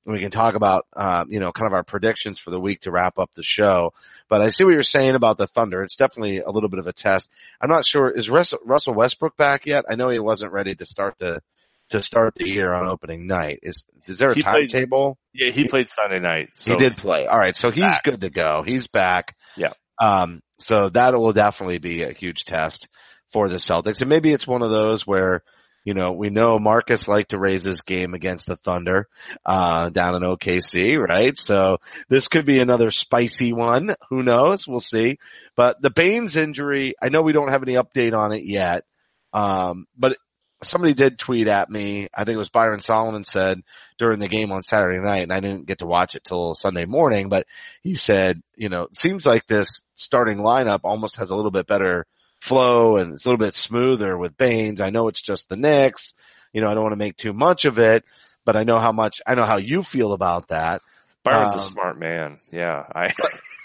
[0.05, 2.91] We can talk about, uh, you know, kind of our predictions for the week to
[2.91, 3.93] wrap up the show.
[4.27, 5.81] But I see what you're saying about the Thunder.
[5.81, 7.29] It's definitely a little bit of a test.
[7.61, 8.09] I'm not sure.
[8.09, 9.85] Is Russell Westbrook back yet?
[9.89, 11.41] I know he wasn't ready to start the,
[11.89, 13.59] to start the year on opening night.
[13.63, 15.17] Is, is there a timetable?
[15.33, 16.49] yeah, he played Sunday night.
[16.55, 17.25] So he did play.
[17.25, 17.55] All right.
[17.55, 18.03] So he's back.
[18.03, 18.63] good to go.
[18.65, 19.35] He's back.
[19.55, 19.73] Yeah.
[20.01, 22.87] Um, so that will definitely be a huge test
[23.31, 24.01] for the Celtics.
[24.01, 25.43] And maybe it's one of those where,
[25.83, 29.07] you know, we know Marcus liked to raise his game against the Thunder,
[29.45, 31.37] uh, down in OKC, right?
[31.37, 33.95] So this could be another spicy one.
[34.09, 34.67] Who knows?
[34.67, 35.19] We'll see.
[35.55, 38.85] But the Baynes injury, I know we don't have any update on it yet.
[39.33, 40.17] Um, but
[40.63, 42.07] somebody did tweet at me.
[42.13, 43.61] I think it was Byron Solomon said
[43.97, 46.85] during the game on Saturday night, and I didn't get to watch it till Sunday
[46.85, 47.45] morning, but
[47.81, 51.67] he said, you know, it seems like this starting lineup almost has a little bit
[51.67, 52.05] better
[52.43, 54.81] flow and it's a little bit smoother with Baynes.
[54.81, 56.13] I know it's just the Knicks.
[56.51, 58.03] You know, I don't want to make too much of it,
[58.45, 60.81] but I know how much, I know how you feel about that.
[61.23, 62.37] Byron's a Um, smart man.
[62.51, 62.83] Yeah.
[62.93, 63.07] I,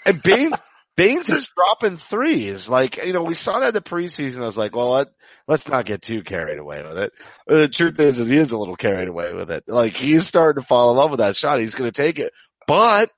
[0.05, 0.57] And Baynes,
[0.95, 2.67] Baynes is dropping threes.
[2.69, 4.41] Like, you know, we saw that in the preseason.
[4.41, 5.07] I was like, well, let,
[5.47, 7.11] let's not get too carried away with it.
[7.49, 9.65] Uh, The truth is, is he is a little carried away with it.
[9.67, 11.59] Like, he's starting to fall in love with that shot.
[11.59, 12.31] He's going to take it,
[12.65, 13.11] but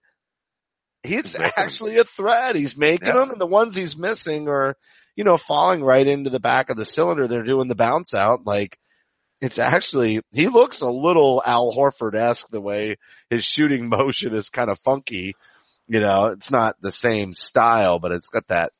[1.03, 1.63] he's He's making 'em.
[1.63, 2.55] actually a threat.
[2.55, 3.13] He's making Yeah.
[3.13, 4.75] them and the ones he's missing are,
[5.15, 7.27] you know, falling right into the back of the cylinder.
[7.27, 8.45] They're doing the bounce out.
[8.45, 8.77] Like
[9.41, 12.97] it's actually, he looks a little Al Horford-esque the way
[13.29, 15.35] his shooting motion is kind of funky.
[15.87, 18.71] You know, it's not the same style, but it's got that,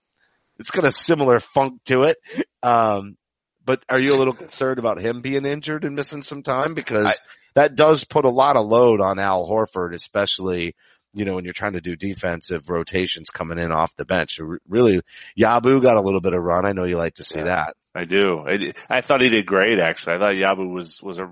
[0.59, 2.17] it's got a similar funk to it.
[2.63, 3.17] Um,
[3.65, 6.73] but are you a little concerned about him being injured and missing some time?
[6.73, 7.15] Because I-
[7.53, 10.73] that does put a lot of load on Al Horford, especially,
[11.14, 14.39] you know, when you're trying to do defensive rotations coming in off the bench.
[14.68, 15.01] Really,
[15.38, 16.66] Yabu got a little bit of run.
[16.66, 17.45] I know you like to see Yeah.
[17.45, 17.76] that.
[17.93, 18.39] I do.
[18.47, 20.16] I, I thought he did great actually.
[20.16, 21.30] I thought Yabu was, was a,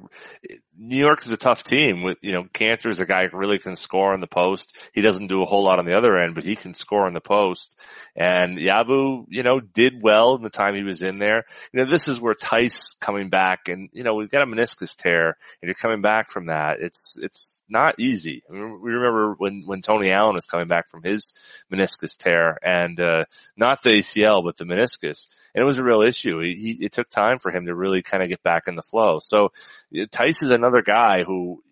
[0.82, 3.60] New York is a tough team with, you know, Kanter is a guy who really
[3.60, 4.78] can score on the post.
[4.94, 7.14] He doesn't do a whole lot on the other end, but he can score on
[7.14, 7.78] the post.
[8.16, 11.44] And Yabu, you know, did well in the time he was in there.
[11.74, 14.96] You know, this is where Theis coming back and, you know, we've got a meniscus
[14.96, 16.80] tear and you're coming back from that.
[16.80, 18.44] It's, it's not easy.
[18.50, 21.34] I mean, we remember when, when Tony Allen was coming back from his
[21.72, 23.26] meniscus tear and, uh,
[23.58, 25.28] not the ACL, but the meniscus.
[25.54, 26.40] And it was a real issue.
[26.42, 28.84] He, he, it took time for him to really kind of get back in the
[28.84, 29.20] flow.
[29.20, 29.52] So
[29.94, 31.64] Theis is another guy who,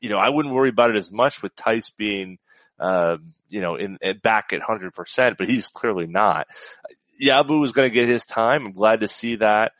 [0.00, 2.38] you know, I wouldn't worry about it as much with Theis being,
[2.78, 3.16] uh,
[3.48, 6.46] you know, in, in back at hundred percent, but he's clearly not.
[7.22, 8.66] Yabu is going to get his time.
[8.66, 9.72] I'm glad to see that.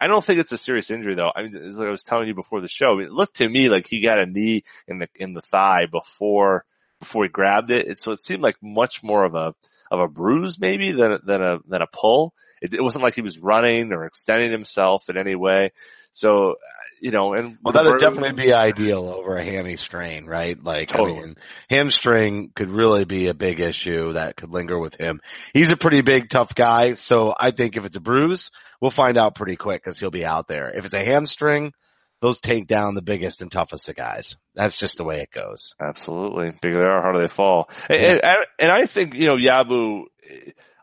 [0.00, 1.32] I don't think it's a serious injury though.
[1.34, 3.86] I mean, as I was telling you before the show, it looked to me like
[3.86, 6.64] he got a knee in the, in the thigh before,
[7.06, 7.86] before he grabbed it.
[7.86, 9.54] And so it seemed like much more of a,
[9.90, 12.34] of a bruise maybe than, than a, than a pull.
[12.60, 15.72] It, it wasn't like he was running or extending himself in any way.
[16.12, 16.54] So, uh,
[17.02, 20.60] you know, and Well, that'd definitely be ideal over a hammy strain, right?
[20.62, 21.18] Like, Totally.
[21.18, 21.34] I mean,
[21.68, 25.20] hamstring could really be a big issue that could linger with him.
[25.52, 26.94] He's a pretty big, tough guy.
[26.94, 28.50] So I think if it's a bruise,
[28.80, 30.70] we'll find out pretty quick because he'll be out there.
[30.74, 31.74] If it's a hamstring,
[32.20, 34.36] those take down the biggest and toughest of guys.
[34.54, 35.74] That's just the way it goes.
[35.80, 36.52] Absolutely.
[36.62, 37.68] Bigger they are, harder they fall.
[37.90, 40.04] And, and, and I think, you know, Yabu,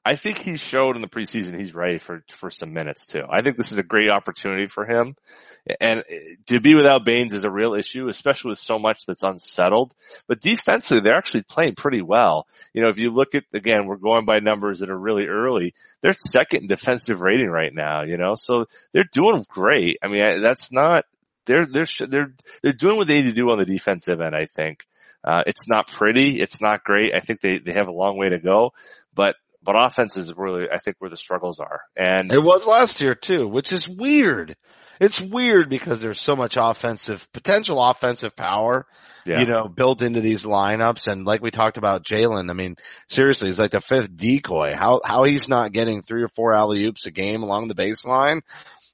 [0.06, 3.24] I think he showed in the preseason he's ready for, for some minutes too.
[3.30, 5.16] I think this is a great opportunity for him.
[5.80, 6.04] And
[6.48, 9.94] to be without Baynes is a real issue, especially with so much that's unsettled.
[10.28, 12.48] But defensively, they're actually playing pretty well.
[12.74, 15.74] You know, if you look at, again, we're going by numbers that are really early.
[16.02, 20.00] They're second in defensive rating right now, you know, so they're doing great.
[20.04, 21.06] I mean, that's not,
[21.46, 24.46] they're, they're, they're, they're doing what they need to do on the defensive end, I
[24.46, 24.86] think.
[25.24, 26.42] Uh, it's not pretty.
[26.42, 27.14] It's not great.
[27.16, 28.74] I think they, they have a long way to go,
[29.14, 31.82] but, but offense is really, I think where the struggles are.
[31.96, 34.56] And It was last year too, which is weird.
[35.00, 38.86] It's weird because there's so much offensive, potential offensive power,
[39.26, 41.08] yeah, you know, built into these lineups.
[41.08, 42.76] And like we talked about Jaylen, I mean,
[43.08, 44.76] seriously, he's like the fifth decoy.
[44.76, 48.42] How, how he's not getting three or four alley oops a game along the baseline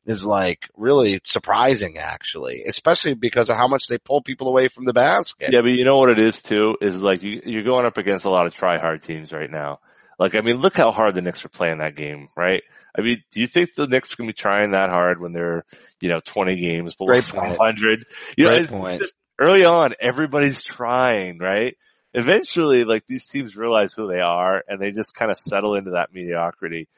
[0.05, 4.85] is like really surprising actually, especially because of how much they pull people away from
[4.85, 5.49] the basket.
[5.51, 6.75] Yeah, but you know what it is too?
[6.81, 9.79] Is like you, you're going up against a lot of try hard teams right now.
[10.19, 12.61] Like, I mean, look how hard the Knicks are playing that game, right?
[12.97, 15.31] I mean, do you think the Knicks are going to be trying that hard when
[15.31, 15.63] they're,
[16.01, 17.55] you know, 20 games below Great point.
[17.55, 18.05] 500?
[18.37, 19.03] You know, Great point.
[19.39, 21.77] early on, everybody's trying, right?
[22.13, 25.91] Eventually, like these teams realize who they are and they just kind of settle into
[25.91, 26.89] that mediocrity.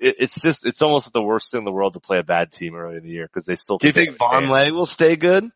[0.00, 2.52] It, it's just, it's almost the worst thing in the world to play a bad
[2.52, 4.46] team early in the year because they still Do you think have a.
[4.46, 5.50] Vonleh will stay good?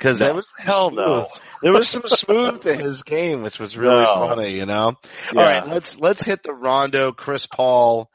[0.00, 1.26] Cause that was Hell no.
[1.60, 4.14] There was some smooth to his game, which was really No.
[4.28, 4.94] funny, you know?
[5.34, 5.40] Yeah.
[5.40, 8.08] All right, let's, let's hit the Rondo, Chris Paul,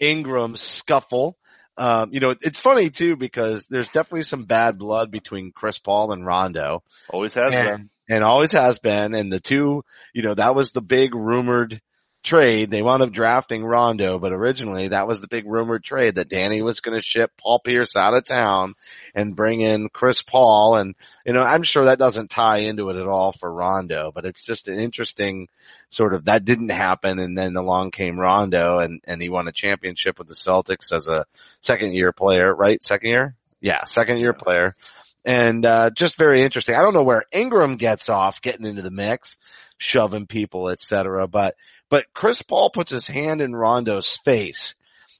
[0.00, 1.36] Ingram scuffle.
[1.76, 6.10] Um, you know, it's funny too because there's definitely some bad blood between Chris Paul
[6.10, 7.66] and Rondo Always has been.
[7.68, 9.14] and, and always has been.
[9.14, 11.80] And the two, you know, that was the big rumored
[12.28, 12.70] trade.
[12.70, 16.62] They wound up drafting Rondo, but originally that was the big rumored trade that Danny
[16.62, 18.74] was going to ship Paul Pierce out of town
[19.14, 20.76] and bring in Chris Paul.
[20.76, 24.26] And, you know, I'm sure that doesn't tie into it at all for Rondo, but
[24.26, 25.48] it's just an interesting
[25.88, 27.18] sort of that didn't happen.
[27.18, 31.08] And then along came Rondo and, and he won a championship with the Celtics as
[31.08, 31.24] a
[31.62, 32.84] second year player, right?
[32.84, 33.34] Second year?
[33.60, 34.76] Yeah, second year player.
[35.24, 36.74] And, uh, just very interesting.
[36.74, 39.36] I don't know where Ingram gets off getting into the mix,
[39.76, 41.56] shoving people, et cetera, but,
[41.90, 44.74] but Chris Paul puts his hand in Rondo's face.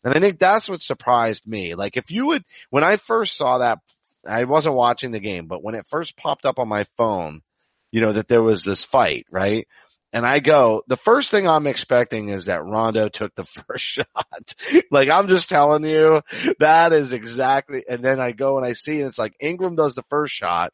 [0.05, 1.75] And I think that's what surprised me.
[1.75, 3.79] Like if you would, when I first saw that,
[4.27, 7.43] I wasn't watching the game, but when it first popped up on my phone,
[7.91, 9.67] you know, that there was this fight, right?
[10.13, 14.55] And I go, the first thing I'm expecting is that Rondo took the first shot.
[14.91, 16.23] like I'm just telling you,
[16.61, 19.95] that is exactly, and then I go and I see and it's like Ingram does
[19.95, 20.73] the first shot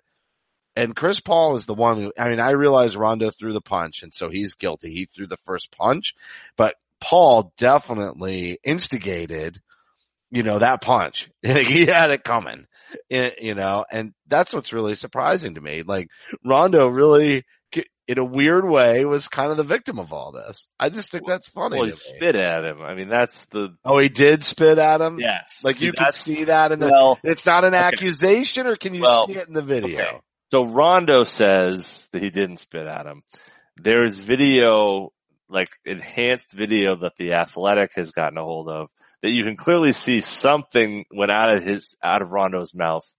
[0.77, 4.03] and Chris Paul is the one who, I mean, I realize Rondo threw the punch
[4.03, 4.91] and so he's guilty.
[4.91, 6.15] He threw the first punch,
[6.57, 9.61] but Paul definitely instigated,
[10.31, 11.31] you know, that punch.
[11.43, 12.67] he had it coming,
[13.11, 15.83] you know, and that's what's really surprising to me.
[15.83, 16.09] Like
[16.45, 17.45] Rondo really,
[18.07, 20.67] in a weird way, was kind of the victim of all this.
[20.79, 21.77] I just think that's funny.
[21.79, 22.83] Well, he spit at him.
[22.83, 25.19] I mean, that's the Oh, he did spit at him.
[25.19, 25.61] yes.
[25.63, 26.89] Like See, you can see that in the.
[26.91, 27.19] well.
[27.25, 27.83] it's not an okay.
[27.83, 29.99] accusation, or can you Well, see it in the video?
[29.99, 30.19] okay.
[30.51, 33.23] So Rondo says that he didn't spit at him.
[33.77, 35.13] There's video,
[35.49, 38.89] like enhanced video that the Athletic has gotten a hold of
[39.25, 43.11] that you can clearly see something went out of his out of Rondo's mouth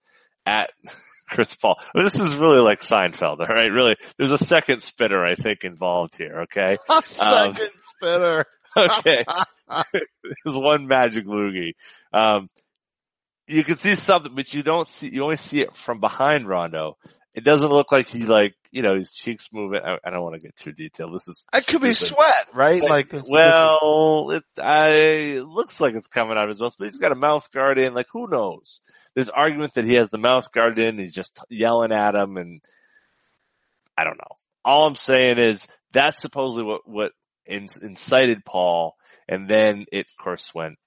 [0.46, 0.72] at
[1.30, 1.78] Chris Paul.
[1.80, 3.72] I mean, this is really like Seinfeld, all right?
[3.72, 6.44] Really, there's a second spitter I think involved here.
[6.44, 8.46] Okay, A second spitter.
[8.78, 9.26] okay.
[9.92, 11.74] There's one magic loogie.
[12.14, 12.50] Um,
[13.48, 16.98] you can see something, but you don't see, you only see it from behind Rondo.
[17.34, 19.82] It doesn't look like he like, you know, his cheeks moving.
[19.84, 21.14] I, I don't want to get too detailed.
[21.14, 22.80] This is, That could be sweat, right?
[22.82, 24.90] But- like, this is- well, it, I,
[25.36, 27.78] it looks like it's coming out of his mouth, but he's got a mouth guard
[27.78, 27.94] in.
[27.94, 28.80] Like, who knows?
[29.16, 30.98] There's arguments that he has the mouth guard in.
[30.98, 32.62] He's just yelling at him, and
[33.98, 34.38] I don't know.
[34.64, 37.12] All I'm saying is that's supposedly what what
[37.46, 38.96] incited Paul,
[39.28, 40.78] and then it of course went,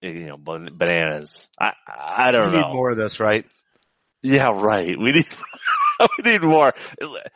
[0.00, 1.48] you know, ban- bananas.
[1.58, 2.72] I I don't need know.
[2.72, 3.44] more of this, right?
[4.22, 4.96] Yeah, right.
[4.98, 5.28] We need
[6.24, 6.72] we need more.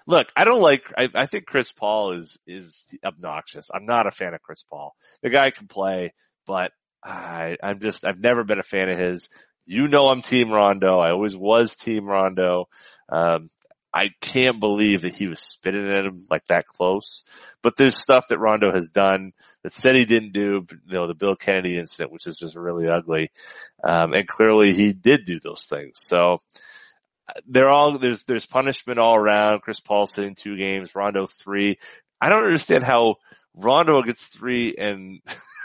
[0.07, 0.93] Look, I don't like.
[0.97, 3.71] I, I think Chris Paul is is obnoxious.
[3.75, 4.95] I'm not a fan of Chris Paul.
[5.23, 6.15] The guy can play,
[6.47, 6.73] but
[7.05, 9.29] I I'm just I've never been a fan of his.
[9.69, 11.01] You know, I'm Team Rondo.
[11.01, 12.69] I always was Team Rondo.
[13.11, 13.51] Um,
[13.93, 17.25] I can't believe that he was spitting at him like that close.
[17.63, 19.33] But there's stuff that Rondo has done
[19.67, 20.65] that said he didn't do.
[20.71, 23.33] You know, the Bill Kennedy incident, which is just really ugly.
[23.83, 25.95] Um, and clearly he did do those things.
[25.97, 26.39] So
[27.49, 29.63] they're all, there's, there's punishment all around.
[29.63, 31.81] Chris Paul sitting two games, Rondo three.
[32.21, 33.17] I don't understand how
[33.57, 35.21] Rondo gets three and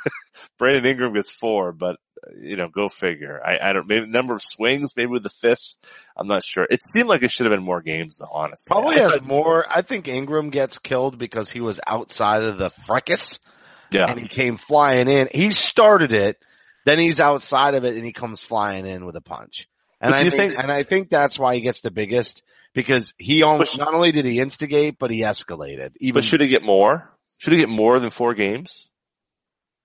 [0.58, 1.98] Brandon Ingram gets four, but
[2.40, 3.40] you know, go figure.
[3.46, 5.86] I, I don't, maybe number of swings, maybe with the fist.
[6.18, 6.66] I'm not sure.
[6.68, 8.66] It seemed like it should have been more games though, honestly.
[8.68, 9.64] Probably I has more.
[9.70, 13.38] I think Ingram gets killed because he was outside of the fracas
[13.94, 14.10] yeah.
[14.10, 15.30] and he came flying in.
[15.32, 16.38] He started it,
[16.86, 19.68] then he's outside of it and he comes flying in with a punch.
[20.00, 23.44] And I think, think- and I think that's why he gets the biggest because he
[23.44, 25.92] almost, not only did he instigate, but he escalated.
[26.00, 27.12] Even, But should he get more?
[27.38, 28.88] Should he get more than four games?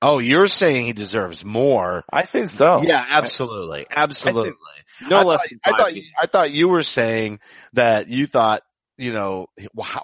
[0.03, 2.05] oh, you're saying he deserves more.
[2.13, 2.83] I think so.
[2.83, 3.87] Yeah, absolutely.
[3.91, 4.53] Absolutely.
[5.09, 5.93] No I less thought, than I thought.
[6.23, 7.41] I thought you were saying
[7.75, 8.63] that you thought,
[8.99, 9.47] you know,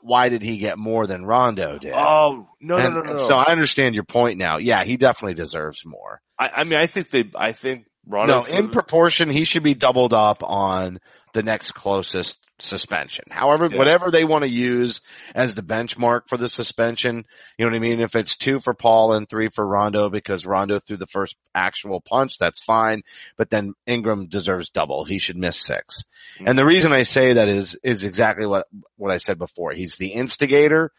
[0.02, 1.92] why did he get more than Rondo did?
[1.94, 3.10] Oh, no, And- no, no, no.
[3.12, 4.58] and So I understand your point now.
[4.58, 6.20] Yeah, he definitely deserves more.
[6.38, 8.40] I, I mean, I think they, I think Rondo.
[8.40, 10.98] No, in proportion, he should be doubled up on
[11.32, 13.24] the next closest suspension.
[13.30, 13.76] However, Yeah.
[13.78, 15.00] whatever they want to use
[15.34, 17.24] as the benchmark for the suspension,
[17.58, 18.00] you know what I mean?
[18.00, 22.00] If it's two for Paul and three for Rondo because Rondo threw the first actual
[22.00, 23.02] punch, that's fine.
[23.36, 25.04] But then Ingram deserves double.
[25.04, 26.04] He should miss 6
[26.36, 26.48] Mm-hmm.
[26.48, 28.66] And the reason I say that is, is exactly what,
[28.96, 29.72] what I said before.
[29.72, 30.92] He's the instigator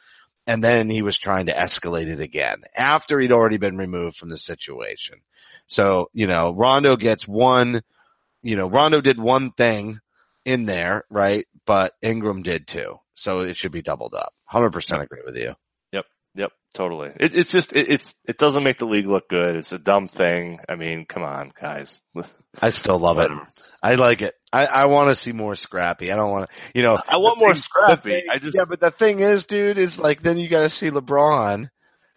[0.46, 4.30] and then he was trying to escalate it again after he'd already been removed from
[4.30, 5.22] the situation.
[5.68, 7.82] So, you know, Rondo gets one,
[8.44, 10.02] you know, Rondo did one thing
[10.46, 11.46] in there, right?
[11.66, 12.98] But Ingram did too.
[13.16, 14.34] So it should be doubled up.
[14.52, 15.54] 100% agree with you.
[15.92, 17.12] Yep, yep, totally.
[17.20, 19.56] It, it's just, it, it's, it doesn't make the league look good.
[19.56, 20.60] It's a dumb thing.
[20.68, 22.02] I mean, come on, guys.
[22.62, 23.30] I still love it.
[23.82, 24.34] I like it.
[24.52, 26.12] I, I want to see more scrappy.
[26.12, 26.98] I don't want to, you know.
[27.08, 28.10] I want the more thing- scrappy.
[28.12, 30.70] thing- I just- yeah, but the thing is, dude, is like then you got to
[30.70, 31.70] see LeBron,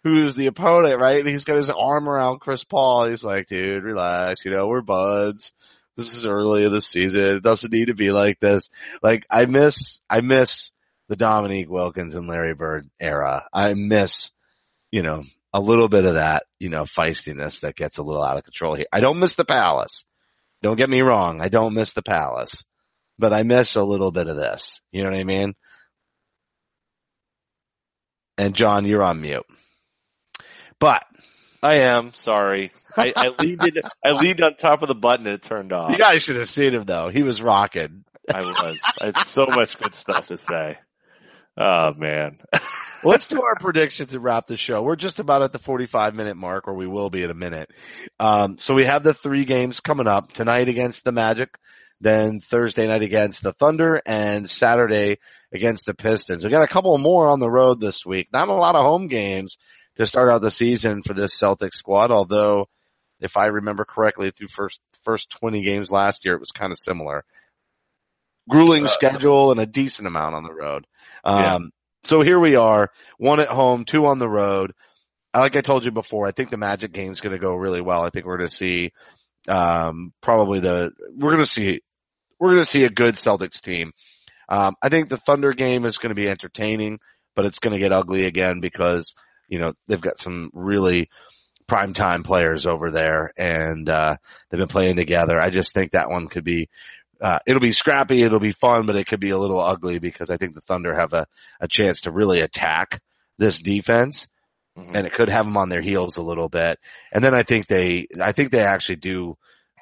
[0.03, 1.19] who's the opponent, right?
[1.19, 3.05] And he's got his arm around Chris Paul.
[3.07, 4.43] He's like, dude, relax.
[4.45, 5.53] You know, we're buds.
[5.97, 7.37] This is early in the season.
[7.37, 8.69] It doesn't need to be like this.
[9.01, 10.71] Like I miss, I miss
[11.09, 13.47] the Dominique Wilkins and Larry Bird era.
[13.51, 14.31] I miss,
[14.91, 15.23] you know,
[15.53, 18.75] a little bit of that, you know, feistiness that gets a little out of control
[18.75, 18.85] here.
[18.93, 20.05] I don't miss the palace.
[20.61, 21.41] Don't get me wrong.
[21.41, 22.63] I don't miss the palace,
[23.17, 24.81] but I miss a little bit of this.
[24.91, 25.55] You know what I mean?
[28.37, 29.45] And John, you're on mute.
[30.79, 31.05] But
[31.67, 32.71] I am sorry.
[32.95, 35.91] I, I leaned in, I leaned on top of the button and it turned off.
[35.91, 37.09] you guys should have seen him though.
[37.09, 38.05] He was rocking.
[38.33, 38.79] I was.
[39.01, 40.77] I had so much good stuff to say.
[41.57, 42.37] Oh man.
[43.03, 44.81] Let's do our predictions and wrap the show.
[44.81, 47.69] We're just about at the 45 minute mark, or we will be in a minute.
[48.17, 51.49] Um, so we have the three games coming up tonight against the Magic,
[51.99, 55.17] then Thursday night against the Thunder, and Saturday
[55.53, 56.45] against the Pistons.
[56.45, 58.29] We got a couple more on the road this week.
[58.31, 59.57] Not a lot of home games
[59.97, 62.67] to start out the season for this Celtic squad, although
[63.19, 66.77] if I remember correctly, through first first 20 games last year, it was kind of
[66.79, 67.25] similar.
[68.49, 70.85] Grueling schedule and a decent amount on the road.
[71.23, 71.57] Um, Yeah.
[72.03, 74.73] so here we are, one at home, two on the road.
[75.35, 77.81] Like I told you before, I think the Magic game is going to go really
[77.81, 78.03] well.
[78.03, 78.91] I think we're going to see,
[79.47, 81.81] um, probably the, we're going to see,
[82.39, 83.91] we're going to see a good Celtics team.
[84.49, 86.99] Um, I think the Thunder game is going to be entertaining.
[87.35, 89.13] but it's going to get ugly again because,
[89.47, 91.09] you know, they've got some really
[91.67, 94.15] prime time players over there and, uh,
[94.49, 95.39] they've been playing together.
[95.39, 96.69] I just think that one could be,
[97.19, 98.21] uh, it'll be scrappy.
[98.21, 100.93] It'll be fun, but it could be a little ugly because I think the Thunder
[100.97, 101.27] have a,
[101.59, 103.01] a chance to really attack
[103.37, 104.27] this defense
[104.77, 104.91] Mhm.
[104.93, 106.79] and it could have them on their heels a little bit.
[107.11, 109.35] And then I think they, I think they actually do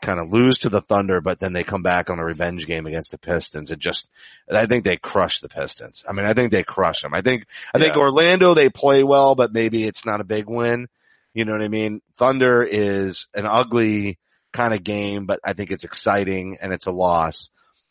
[0.06, 2.86] kind of lose to the Thunder, but then they come back on a revenge game
[2.86, 4.08] against the Pistons and just,
[4.50, 6.06] I think they crush the Pistons.
[6.08, 7.14] I mean, I think they crush them.
[7.14, 10.88] I think, I think Orlando, they play well, but maybe it's not a big win.
[11.34, 12.02] You know what I mean?
[12.18, 14.20] Thunder is an ugly
[14.54, 17.50] kind of game, but I think it's exciting and it's a loss.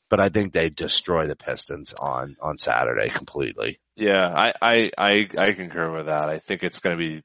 [0.08, 3.80] But I think they destroy the Pistons on, on Saturday completely.
[3.96, 6.28] Yeah, I, I, I, I concur with that.
[6.28, 7.22] I think it's going to be,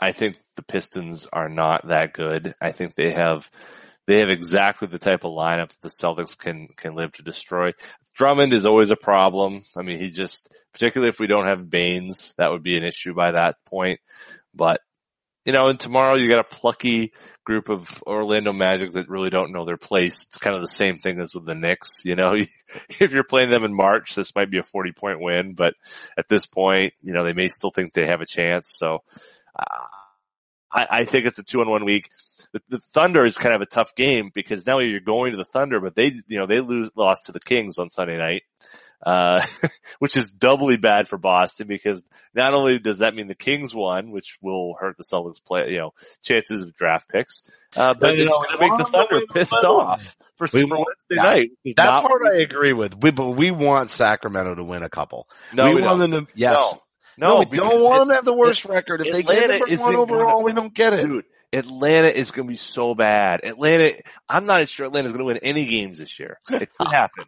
[0.00, 2.54] I think the Pistons are not that good.
[2.60, 3.48] I think they have,
[4.06, 7.72] they have exactly the type of lineup that the Celtics can, can live to destroy.
[8.14, 9.60] Drummond is always a problem.
[9.76, 13.14] I mean, he just, particularly if we don't have Baynes, that would be an issue
[13.14, 14.00] by that point.
[14.54, 14.80] But,
[15.44, 17.12] you know, and tomorrow you got a plucky
[17.44, 20.22] group of Orlando Magic that really don't know their place.
[20.22, 22.00] It's kind of the same thing as with the Knicks.
[22.04, 22.32] You know,
[22.88, 25.74] if you're playing them in March, this might be a 40 point win, but
[26.18, 28.74] at this point, you know, they may still think they have a chance.
[28.76, 29.02] So,
[29.58, 29.86] uh,
[30.72, 32.10] I, I think it's a two on one week.
[32.52, 35.44] The, the Thunder is kind of a tough game because now you're going to the
[35.44, 38.42] Thunder, but they, you know, they lose, lost to the Kings on Sunday night.
[39.04, 39.44] Uh,
[39.98, 42.02] which is doubly bad for Boston because
[42.34, 45.76] not only does that mean the Kings won, which will hurt the Celtics play, you
[45.76, 45.92] know,
[46.22, 47.42] chances of draft picks,
[47.76, 51.16] uh, but no, it's going to make the Thunder pissed off for, We for Wednesday
[51.16, 51.22] that.
[51.22, 51.50] night.
[51.76, 52.96] That part I agree with.
[52.96, 55.28] We, but we want Sacramento to win a couple.
[55.52, 56.10] No, we, we want don't.
[56.10, 56.54] them to, yes.
[56.54, 56.82] No,
[57.18, 59.00] no, we don't want it- them to have the worst record.
[59.06, 61.06] If they get Atlanta number isn't one overall, gonna- we don't get it.
[61.06, 63.40] Dude, Atlanta is going to be so bad.
[63.44, 63.94] Atlanta,
[64.28, 66.38] I'm not sure Atlanta's going to win any games this year.
[66.50, 67.24] It could happen.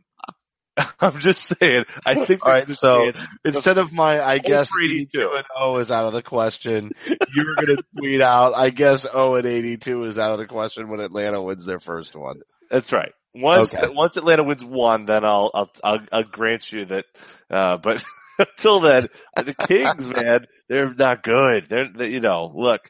[1.01, 1.85] I'm just saying.
[2.07, 2.45] I think.
[2.47, 3.11] All right, so
[3.45, 5.19] instead of my, I guess for 82.
[5.21, 6.93] 82 and 0 is out of the question.
[7.35, 10.47] You were going to tweet out, I guess 0 and 82 is out of the
[10.47, 12.41] question when Atlanta wins their first one.
[12.71, 13.13] That's right.
[13.35, 13.93] Once Okay.
[13.93, 17.05] once Atlanta wins one, then I'll I'll I'll, I'll grant you that.
[17.51, 18.03] Uh, but
[18.57, 21.67] until then, the Kings, man, they're not good.
[21.69, 22.81] They're they, you know look,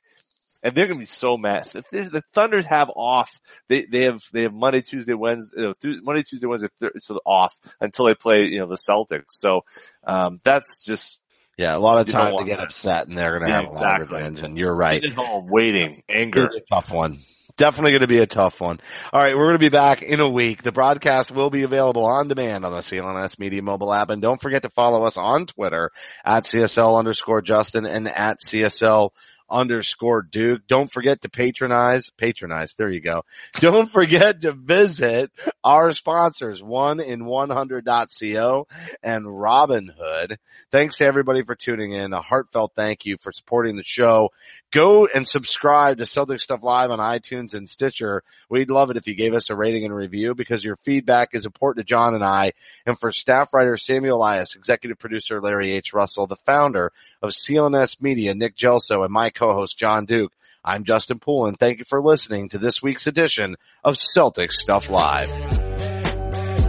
[0.63, 1.69] and they're gonna be so mad.
[1.75, 3.31] If the Thunders have off,
[3.69, 6.69] they they have they have Monday, Tuesday, Wednesday, you know, Monday, Tuesday, Wednesday,
[6.99, 9.31] so off until they play you know the Celtics.
[9.31, 9.63] So
[10.07, 11.23] um, that's just
[11.57, 12.69] Yeah, a lot of time to get that.
[12.69, 14.19] upset and they're going to Yeah, have a lot of exactly.
[14.19, 15.05] revenge and you're right.
[15.19, 16.47] all waiting anger.
[16.47, 17.19] A tough one.
[17.59, 18.79] Definitely going to be a tough one.
[19.13, 20.63] All right, we're going to be back in a week.
[20.63, 24.41] The broadcast will be available on demand on the CLNS Media mobile app, and don't
[24.41, 25.91] forget to follow us on Twitter
[26.25, 29.11] at CSL underscore Justin and at CSL
[29.51, 30.63] underscore Duke.
[30.69, 32.75] Don't forget to patronize, patronize.
[32.75, 33.23] There you go.
[33.55, 35.33] Don't forget to visit
[35.65, 38.67] our sponsors, one in 100.co
[39.03, 40.37] and Robinhood.
[40.71, 42.13] Thanks to everybody for tuning in.
[42.13, 44.31] A heartfelt thank you for supporting the show
[44.71, 48.23] go and subscribe to Celtic Stuff Live on iTunes and Stitcher.
[48.49, 51.45] We'd love it if you gave us a rating and review because your feedback is
[51.45, 52.53] important to John and I.
[52.87, 55.93] And for staff writer Samuel Elias, executive producer Larry H.
[55.93, 56.93] Russell, the founder
[57.23, 60.33] of CLNS Media, Nick Gelso, and my co-host John Duke,
[60.65, 64.91] I'm Justin Poole and thank you for listening to this week's edition of Celtic Stuff
[64.91, 65.29] Live.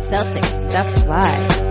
[0.09, 1.68] Celtic Stuff Live.